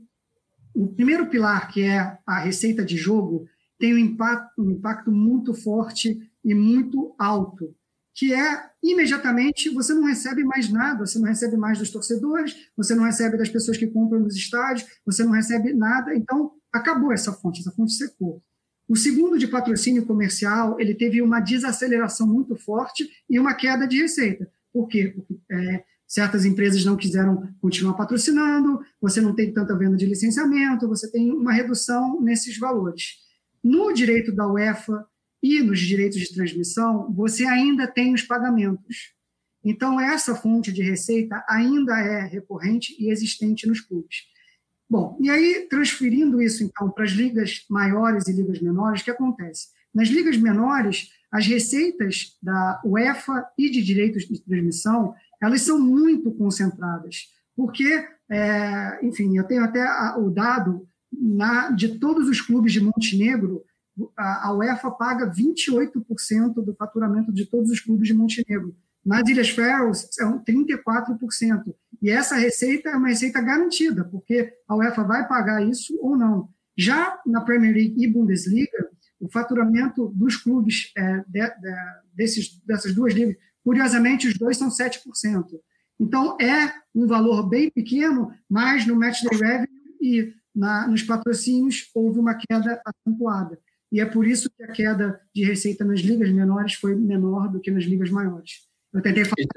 [0.75, 3.47] o primeiro pilar, que é a receita de jogo,
[3.79, 7.73] tem um impacto, um impacto muito forte e muito alto
[8.19, 12.93] que é imediatamente você não recebe mais nada, você não recebe mais dos torcedores, você
[12.93, 17.31] não recebe das pessoas que compram nos estádios, você não recebe nada, então acabou essa
[17.31, 18.43] fonte, essa fonte secou.
[18.89, 24.01] O segundo de patrocínio comercial, ele teve uma desaceleração muito forte e uma queda de
[24.01, 24.51] receita.
[24.73, 25.13] Por quê?
[25.15, 30.89] Porque é, certas empresas não quiseram continuar patrocinando, você não tem tanta venda de licenciamento,
[30.89, 33.13] você tem uma redução nesses valores.
[33.63, 35.07] No direito da UEFA
[35.41, 39.13] e nos direitos de transmissão, você ainda tem os pagamentos.
[39.63, 44.23] Então, essa fonte de receita ainda é recorrente e existente nos clubes.
[44.89, 49.11] Bom, e aí, transferindo isso, então, para as ligas maiores e ligas menores, o que
[49.11, 49.67] acontece?
[49.93, 56.31] Nas ligas menores, as receitas da UEFA e de direitos de transmissão, elas são muito
[56.31, 59.85] concentradas, porque, é, enfim, eu tenho até
[60.17, 63.63] o dado na, de todos os clubes de Montenegro,
[64.17, 68.75] a, UEFA paga 28% do faturamento de todos os clubes de Montenegro.
[69.05, 71.73] Nas Ilhas Faroe, são 34%.
[72.01, 76.49] E essa receita é uma receita garantida, porque a UEFA vai pagar isso ou não.
[76.77, 78.89] Já na Premier League e Bundesliga,
[79.19, 81.75] o faturamento dos clubes é, de, de,
[82.13, 84.99] desses, dessas duas ligas, curiosamente, os dois são 7%.
[85.99, 89.67] Então, é um valor bem pequeno, mas no match day revenue
[90.01, 93.59] e na, nos patrocínios houve uma queda acentuada.
[93.91, 97.59] E é por isso que a queda de receita nas ligas menores foi menor do
[97.59, 98.67] que nas ligas maiores.
[98.93, 99.47] Eu tentei falar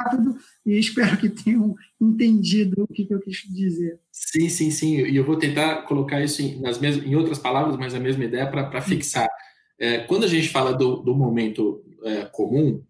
[0.00, 0.36] rápido
[0.66, 3.98] e espero que tenham entendido o que, eu quis dizer.
[4.12, 4.96] Sim, sim, sim.
[5.06, 8.24] E eu vou tentar colocar isso em, nas mesmas, em outras palavras, mas a mesma
[8.24, 9.28] ideia para fixar.
[9.78, 12.82] É, quando a gente fala do, do momento é, comum,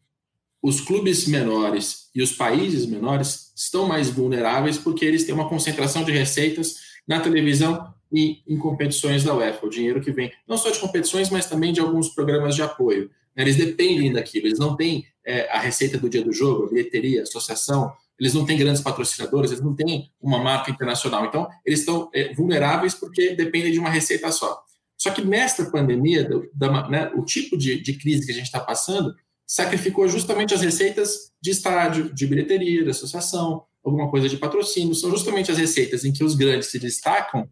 [0.62, 6.04] os clubes menores e os países menores estão mais vulneráveis porque eles têm uma concentração
[6.04, 10.70] de receitas na televisão e em competições da UEFA, o dinheiro que vem não só
[10.70, 13.10] de competições, mas também de alguns programas de apoio.
[13.36, 13.42] Né?
[13.44, 17.22] Eles dependem daquilo, eles não têm é, a receita do dia do jogo, a bilheteria,
[17.22, 21.24] associação, eles não têm grandes patrocinadores, eles não têm uma marca internacional.
[21.24, 24.60] Então, eles estão é, vulneráveis porque dependem de uma receita só.
[24.96, 28.58] Só que nesta pandemia, da, né, o tipo de, de crise que a gente está
[28.58, 29.14] passando
[29.46, 34.94] sacrificou justamente as receitas de estádio, de bilheteria, de associação, alguma coisa de patrocínio.
[34.94, 37.48] São justamente as receitas em que os grandes se destacam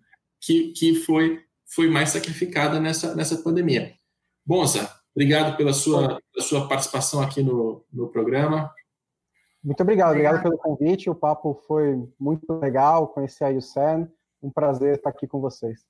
[0.47, 3.93] que, que foi, foi mais sacrificada nessa, nessa pandemia.
[4.45, 8.73] Bonza, obrigado pela sua, pela sua participação aqui no, no programa.
[9.63, 11.11] Muito obrigado, obrigado pelo convite.
[11.11, 13.09] O papo foi muito legal.
[13.09, 14.09] Conhecer aí o Sam.
[14.41, 15.81] Um prazer estar aqui com vocês.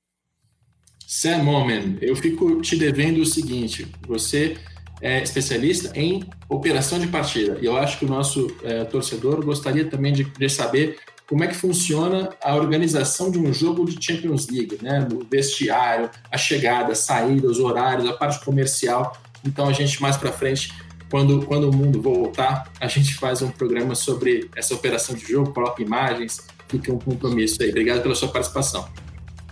[1.05, 4.57] Sam Momen, eu fico te devendo o seguinte: você
[4.99, 9.87] é especialista em operação de partida, e eu acho que o nosso é, torcedor gostaria
[9.87, 10.97] também de, de saber
[11.27, 15.05] como é que funciona a organização de um jogo de Champions League, né?
[15.11, 19.15] No vestiário, a chegada, a saída, os horários, a parte comercial.
[19.45, 20.73] Então a gente mais para frente,
[21.11, 25.53] quando, quando o mundo voltar, a gente faz um programa sobre essa operação de jogo,
[25.53, 27.69] coloca imagens, fica um compromisso aí.
[27.69, 28.87] Obrigado pela sua participação.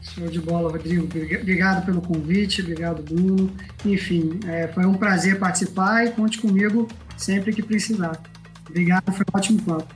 [0.01, 1.03] Show de bola, Rodrigo.
[1.03, 3.51] Obrigado pelo convite, obrigado, Bruno.
[3.85, 8.21] Enfim, é, foi um prazer participar e conte comigo sempre que precisar.
[8.69, 9.93] Obrigado, foi um ótimo papo.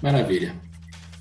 [0.00, 0.54] Maravilha.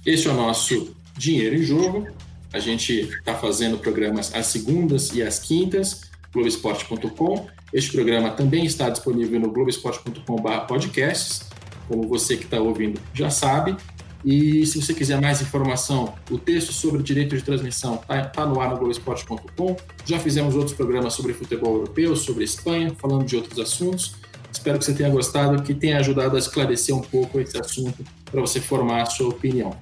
[0.06, 2.08] Este é o nosso Dinheiro em Jogo.
[2.52, 7.46] A gente está fazendo programas às segundas e às quintas, globesport.com.
[7.72, 11.44] Este programa também está disponível no globesport.com/podcasts,
[11.88, 13.78] como você que está ouvindo já sabe.
[14.26, 18.60] E se você quiser mais informação, o texto sobre direito de transmissão está tá no
[18.60, 19.78] ar no Globoesporte.com.
[20.06, 24.16] Já fizemos outros programas sobre futebol europeu, sobre Espanha, falando de outros assuntos.
[24.52, 28.42] Espero que você tenha gostado, que tenha ajudado a esclarecer um pouco esse assunto para
[28.42, 29.76] você formar a sua opinião.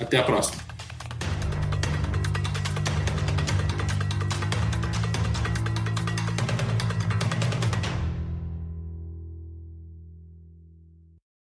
[0.00, 0.73] Até a próxima.